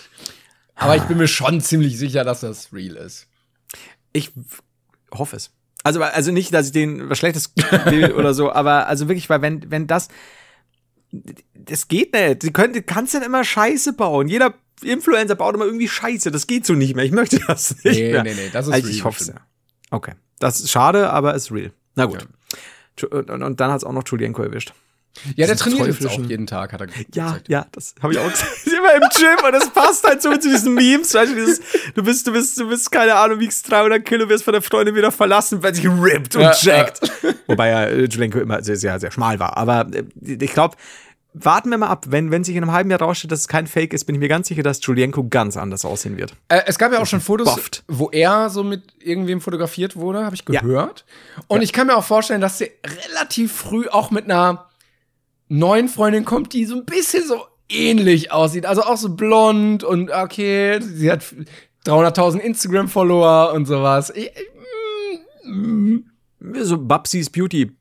[0.77, 3.27] Aber ich bin mir schon ziemlich sicher, dass das real ist.
[4.13, 4.31] Ich
[5.13, 5.51] hoffe es.
[5.83, 7.53] Also, also nicht, dass ich denen was Schlechtes
[7.87, 10.09] will oder so, aber also wirklich, weil wenn, wenn das,
[11.55, 12.43] das geht nicht.
[12.43, 14.29] Sie können, kannst dann immer Scheiße bauen.
[14.29, 16.31] Jeder Influencer baut immer irgendwie Scheiße.
[16.31, 17.05] Das geht so nicht mehr.
[17.05, 18.23] Ich möchte das nicht nee, mehr.
[18.23, 18.97] Nee, nee, das ist also, real.
[18.97, 19.35] Ich hoffe es ja.
[19.91, 20.13] Okay.
[20.39, 21.73] Das ist schade, aber ist real.
[21.95, 22.23] Na gut.
[23.01, 23.09] Ja.
[23.09, 24.73] Und, und, und, dann hat es auch noch Julienko erwischt.
[25.35, 27.15] Ja, der trainiert jetzt auch jeden Tag, hat er gesagt.
[27.15, 28.53] Ja, ja, das habe ich auch gesagt.
[28.67, 31.15] immer im Gym und das passt halt so zu diesen Memes.
[31.15, 31.61] Weißt du, dieses,
[31.95, 34.95] du bist, du bist, du bist, keine Ahnung, wiegst 300 Kilo, wirst von der Freundin
[34.95, 37.01] wieder verlassen, weil sich rippt und ja, jackt.
[37.23, 37.31] Ja.
[37.47, 39.57] Wobei ja Julienko immer sehr, sehr, sehr schmal war.
[39.57, 40.77] Aber äh, ich glaube,
[41.35, 42.07] warten wir mal ab.
[42.09, 44.21] Wenn, wenn sich in einem halben Jahr rausstellt, dass es kein Fake ist, bin ich
[44.21, 46.35] mir ganz sicher, dass Julienko ganz anders aussehen wird.
[46.49, 47.85] Äh, es gab ja auch schon Fotos, bufft.
[47.89, 51.05] wo er so mit irgendwem fotografiert wurde, habe ich gehört.
[51.37, 51.43] Ja.
[51.49, 51.63] Und ja.
[51.65, 52.69] ich kann mir auch vorstellen, dass der
[53.09, 54.67] relativ früh auch mit einer
[55.49, 58.67] neuen Freundin kommt, die so ein bisschen so ähnlich aussieht.
[58.67, 61.25] Also auch so blond und okay, sie hat
[61.87, 64.13] 300.000 Instagram-Follower und sowas.
[64.15, 64.31] Ich,
[65.45, 66.05] mm, mm.
[66.63, 67.78] So Babsis Beauty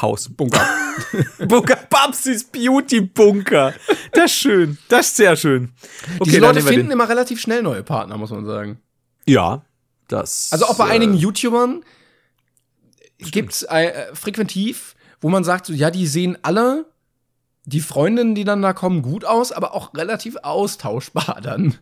[0.00, 0.66] Haus, Bunker.
[1.46, 3.74] Bunker, Babsis Beauty Bunker.
[4.12, 4.78] Das ist schön.
[4.88, 5.72] Das ist sehr schön.
[6.18, 8.78] Okay, Die Leute finden immer relativ schnell neue Partner, muss man sagen.
[9.26, 9.64] Ja,
[10.08, 10.48] das.
[10.52, 11.84] Also auch bei äh, einigen YouTubern
[13.18, 16.86] gibt's äh, frequentiv, wo man sagt, so, ja, die sehen alle
[17.66, 21.78] die Freundinnen, die dann da kommen, gut aus, aber auch relativ austauschbar dann.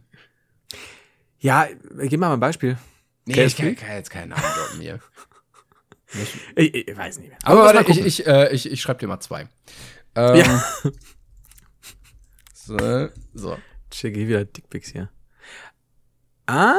[1.38, 1.66] Ja,
[2.02, 2.78] gib mal ein Beispiel.
[3.26, 4.42] Nee, ich kann, kann jetzt keinen Namen
[4.80, 5.00] hier.
[6.56, 7.38] Ich, ich, weiß nicht mehr.
[7.42, 9.48] Aber, Aber warte, ich, ich, äh, ich, ich schreibe dir mal zwei.
[10.14, 10.64] Ähm, ja.
[12.64, 13.58] So, so.
[13.90, 15.08] Check wieder Dickpics hier.
[16.46, 16.76] Ah.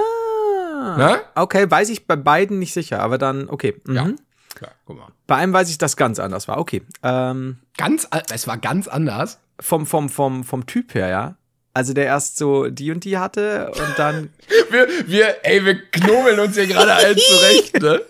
[0.97, 1.21] Na?
[1.36, 3.81] Okay, weiß ich bei beiden nicht sicher, aber dann, okay.
[3.86, 3.95] Mhm.
[3.95, 4.09] Ja.
[4.55, 5.07] Klar, guck mal.
[5.27, 6.57] Bei einem weiß ich, dass ganz anders war.
[6.57, 6.84] Okay.
[7.01, 9.39] Ähm, ganz, es war ganz anders.
[9.59, 11.36] Vom, vom, vom, vom Typ her, ja.
[11.73, 14.29] Also der erst so die und die hatte und dann.
[14.69, 18.01] wir, wir, ey, wir knobeln uns hier gerade allen zurecht, ne?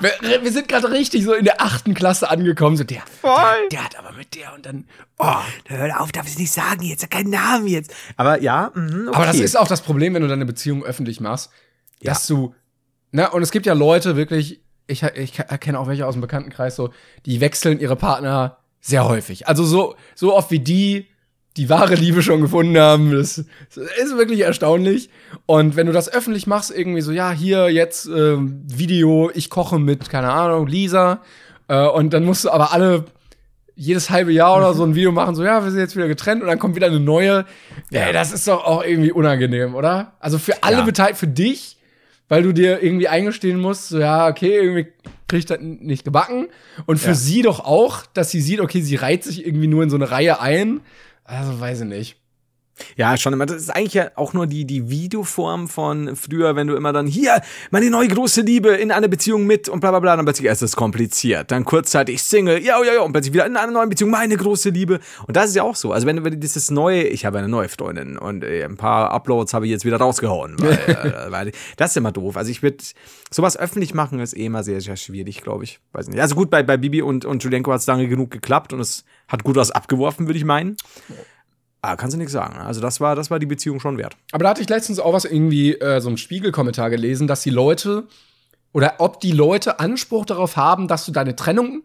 [0.00, 2.76] Wir, wir sind gerade richtig so in der achten Klasse angekommen.
[2.76, 4.86] So, der, der, der, hat aber mit der und dann.
[5.18, 5.36] Oh,
[5.66, 7.92] hör auf, darf ich nicht sagen jetzt, keinen Namen jetzt.
[8.16, 9.16] Aber ja, mh, okay.
[9.16, 11.50] Aber das ist auch das Problem, wenn du deine Beziehung öffentlich machst,
[12.00, 12.12] ja.
[12.12, 12.54] dass du.
[13.12, 16.76] Ne, und es gibt ja Leute wirklich, ich, ich erkenne auch welche aus dem Bekanntenkreis
[16.76, 16.90] so,
[17.26, 19.48] die wechseln ihre Partner sehr häufig.
[19.48, 21.08] Also so, so oft wie die
[21.56, 23.12] die wahre Liebe schon gefunden haben.
[23.12, 25.10] Das, ist wirklich erstaunlich.
[25.46, 29.78] Und wenn du das öffentlich machst, irgendwie so, ja, hier jetzt äh, Video, ich koche
[29.78, 31.22] mit, keine Ahnung, Lisa.
[31.68, 33.04] Äh, und dann musst du aber alle
[33.74, 36.42] jedes halbe Jahr oder so ein Video machen, so, ja, wir sind jetzt wieder getrennt
[36.42, 37.46] und dann kommt wieder eine neue.
[37.90, 40.12] Ja, ey, das ist doch auch irgendwie unangenehm, oder?
[40.20, 40.84] Also für alle ja.
[40.84, 41.78] beteiligt, für dich,
[42.28, 44.92] weil du dir irgendwie eingestehen musst, so, ja, okay, irgendwie
[45.28, 46.48] krieg ich das nicht gebacken.
[46.84, 47.14] Und für ja.
[47.14, 50.10] sie doch auch, dass sie sieht, okay, sie reiht sich irgendwie nur in so eine
[50.10, 50.80] Reihe ein.
[51.30, 52.19] Also weiß ich nicht.
[52.96, 53.46] Ja, schon immer.
[53.46, 57.06] Das ist eigentlich ja auch nur die, die Videoform von früher, wenn du immer dann
[57.06, 60.46] hier meine neue große Liebe in einer Beziehung mit und bla bla bla, dann plötzlich
[60.46, 61.50] erst ist es kompliziert.
[61.50, 64.70] Dann kurzzeitig Single, ja, ja, ja, und plötzlich wieder in einer neuen Beziehung meine große
[64.70, 65.00] Liebe.
[65.26, 65.92] Und das ist ja auch so.
[65.92, 69.54] Also wenn du dieses neue, ich habe eine neue Freundin und äh, ein paar Uploads
[69.54, 70.56] habe ich jetzt wieder rausgehauen.
[70.58, 72.36] Weil, äh, weil, das ist immer doof.
[72.36, 72.78] Also ich würde
[73.30, 75.80] sowas öffentlich machen, ist eh immer sehr, sehr schwierig, glaube ich.
[75.92, 76.20] Weiß nicht.
[76.20, 79.04] Also gut, bei, bei Bibi und, und Julienko hat es lange genug geklappt und es
[79.28, 80.76] hat gut was abgeworfen, würde ich meinen.
[81.82, 82.58] Ah, kannst du nichts sagen.
[82.58, 84.16] Also das war, das war die Beziehung schon wert.
[84.32, 87.50] Aber da hatte ich letztens auch was irgendwie, äh, so einen Spiegelkommentar gelesen, dass die
[87.50, 88.04] Leute
[88.72, 91.82] oder ob die Leute Anspruch darauf haben, dass du deine Trennung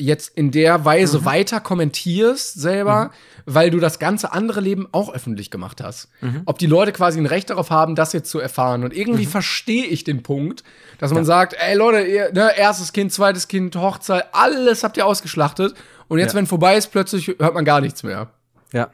[0.00, 1.24] jetzt in der Weise mhm.
[1.24, 3.10] weiter kommentierst selber, mhm.
[3.46, 6.08] weil du das ganze andere Leben auch öffentlich gemacht hast.
[6.20, 6.42] Mhm.
[6.46, 8.84] Ob die Leute quasi ein Recht darauf haben, das jetzt zu erfahren.
[8.84, 9.30] Und irgendwie mhm.
[9.30, 10.62] verstehe ich den Punkt,
[10.98, 11.26] dass man ja.
[11.26, 15.74] sagt, ey Leute, ihr, ne, erstes Kind, zweites Kind, Hochzeit, alles habt ihr ausgeschlachtet.
[16.06, 16.38] Und jetzt, ja.
[16.38, 18.28] wenn vorbei ist, plötzlich hört man gar nichts mehr.
[18.72, 18.90] Ja.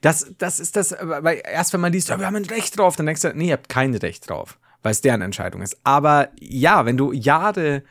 [0.00, 2.96] Das, das ist das, weil erst wenn man liest, ja, wir haben ein Recht drauf,
[2.96, 5.78] dann denkst du, nee, ihr habt kein Recht drauf, weil es deren Entscheidung ist.
[5.84, 7.82] Aber ja, wenn du Jahre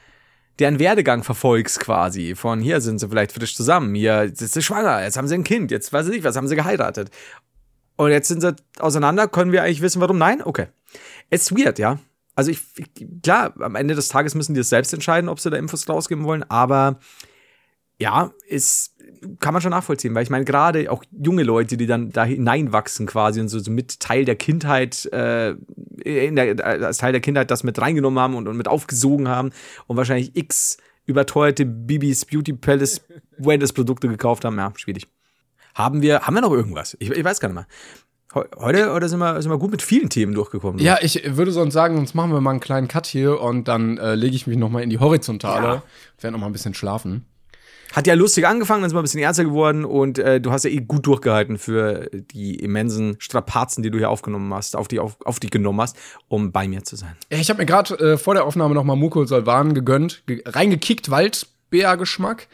[0.59, 5.03] deren Werdegang verfolgst quasi, von hier sind sie vielleicht frisch zusammen, hier ist sie schwanger,
[5.03, 7.09] jetzt haben sie ein Kind, jetzt weiß ich nicht, was haben sie geheiratet.
[7.97, 10.17] Und jetzt sind sie auseinander, können wir eigentlich wissen, warum?
[10.17, 10.41] Nein?
[10.41, 10.67] Okay.
[11.29, 11.99] Es ist weird, ja.
[12.35, 12.61] Also ich,
[13.23, 16.25] klar, am Ende des Tages müssen die es selbst entscheiden, ob sie da Infos rausgeben
[16.25, 16.99] wollen, aber
[17.97, 18.94] ja, ist
[19.39, 23.05] kann man schon nachvollziehen, weil ich meine, gerade auch junge Leute, die dann da hineinwachsen
[23.05, 25.55] quasi und so, so mit Teil der Kindheit, äh,
[26.05, 29.51] der, als Teil der Kindheit das mit reingenommen haben und, und mit aufgesogen haben
[29.87, 33.01] und wahrscheinlich x überteuerte Bibis Beauty Palace
[33.37, 35.07] Wellness Produkte gekauft haben, ja, schwierig.
[35.73, 36.95] Haben wir, haben wir noch irgendwas?
[36.99, 37.67] Ich, ich weiß gar nicht mehr.
[38.57, 40.79] Heute oder sind wir, sind wir gut mit vielen Themen durchgekommen?
[40.79, 43.97] Ja, ich würde sonst sagen, sonst machen wir mal einen kleinen Cut hier und dann
[43.97, 45.67] äh, lege ich mich noch mal in die Horizontale.
[45.67, 45.83] Ja.
[46.19, 47.25] Werde noch mal ein bisschen schlafen.
[47.95, 50.65] Hat ja lustig angefangen, dann ist mal ein bisschen ernster geworden und äh, du hast
[50.65, 54.99] ja eh gut durchgehalten für die immensen Strapazen, die du hier aufgenommen hast, auf die,
[54.99, 55.95] auf, auf die genommen hast,
[56.27, 57.15] um bei mir zu sein.
[57.29, 62.49] Ich habe mir gerade äh, vor der Aufnahme nochmal Mukul Salvan gegönnt, ge reingekickt, Waldbeergeschmack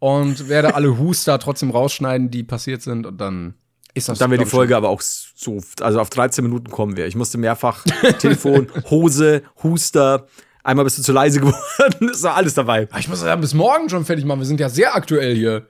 [0.00, 3.54] und werde alle Huster trotzdem rausschneiden, die passiert sind und dann
[3.94, 4.16] ist das.
[4.16, 7.06] Und dann wird die Folge aber auch so, also auf 13 Minuten kommen wir.
[7.06, 7.84] Ich musste mehrfach
[8.18, 10.26] Telefon, Hose, Huster,
[10.62, 12.88] Einmal bist du zu leise geworden, ist doch alles dabei.
[12.98, 14.40] Ich muss ja bis morgen schon fertig machen.
[14.40, 15.66] Wir sind ja sehr aktuell hier.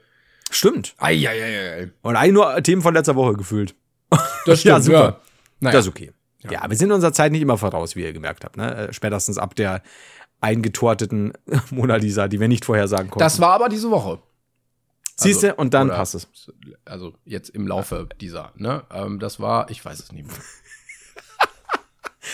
[0.49, 0.95] Stimmt.
[0.97, 1.91] Eieiei.
[2.01, 3.73] Und eigentlich nur Themen von letzter Woche gefühlt.
[4.09, 4.19] Das
[4.59, 4.99] stimmt, ja, super.
[4.99, 5.21] Ja.
[5.61, 5.77] Naja.
[5.77, 6.11] Das ist okay.
[6.43, 6.51] Ja.
[6.51, 8.57] ja, wir sind unserer Zeit nicht immer voraus, wie ihr gemerkt habt.
[8.57, 8.75] Ne?
[8.89, 9.83] Äh, spätestens ab der
[10.41, 11.33] eingetorteten
[11.69, 13.23] Mona Lisa, die wir nicht vorhersagen konnten.
[13.23, 14.19] Das war aber diese Woche.
[15.15, 16.27] Siehst du, also, und dann passt es.
[16.83, 18.83] Also jetzt im Laufe dieser, ne?
[18.91, 20.35] Ähm, das war, ich weiß es nicht mehr.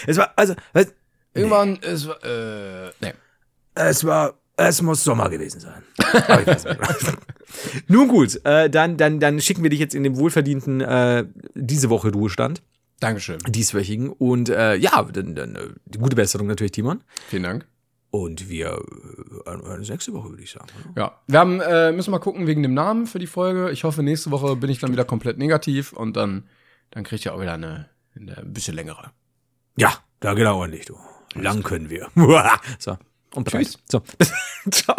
[0.07, 0.55] es war, also,
[1.37, 1.79] Irgendwann, nee.
[1.83, 3.13] es war, äh, nee.
[3.75, 5.83] Es war, es muss Sommer gewesen sein.
[7.87, 11.89] Nun gut, äh, dann, dann, dann schicken wir dich jetzt in den wohlverdienten äh, diese
[11.89, 12.61] Woche Ruhestand.
[12.99, 13.37] Dankeschön.
[13.47, 14.09] Dieswöchigen.
[14.09, 17.03] Und äh, ja, dann, dann äh, gute Besserung natürlich, Timon.
[17.29, 17.67] Vielen Dank.
[18.09, 18.81] Und wir
[19.45, 20.67] äh, nächste Woche, würde ich sagen.
[20.91, 21.01] Oder?
[21.01, 23.69] Ja, wir haben, äh, müssen mal gucken wegen dem Namen für die Folge.
[23.71, 26.47] Ich hoffe, nächste Woche bin ich dann wieder komplett negativ und dann,
[26.91, 29.11] dann kriegt ihr auch wieder eine, eine ein bisschen längere.
[29.75, 30.97] Ja, da genau ordentlich, du.
[31.43, 32.09] Lang können wir.
[32.79, 32.97] so.
[33.33, 33.77] Und Tschüss.
[33.89, 34.01] So.
[34.71, 34.95] Ciao.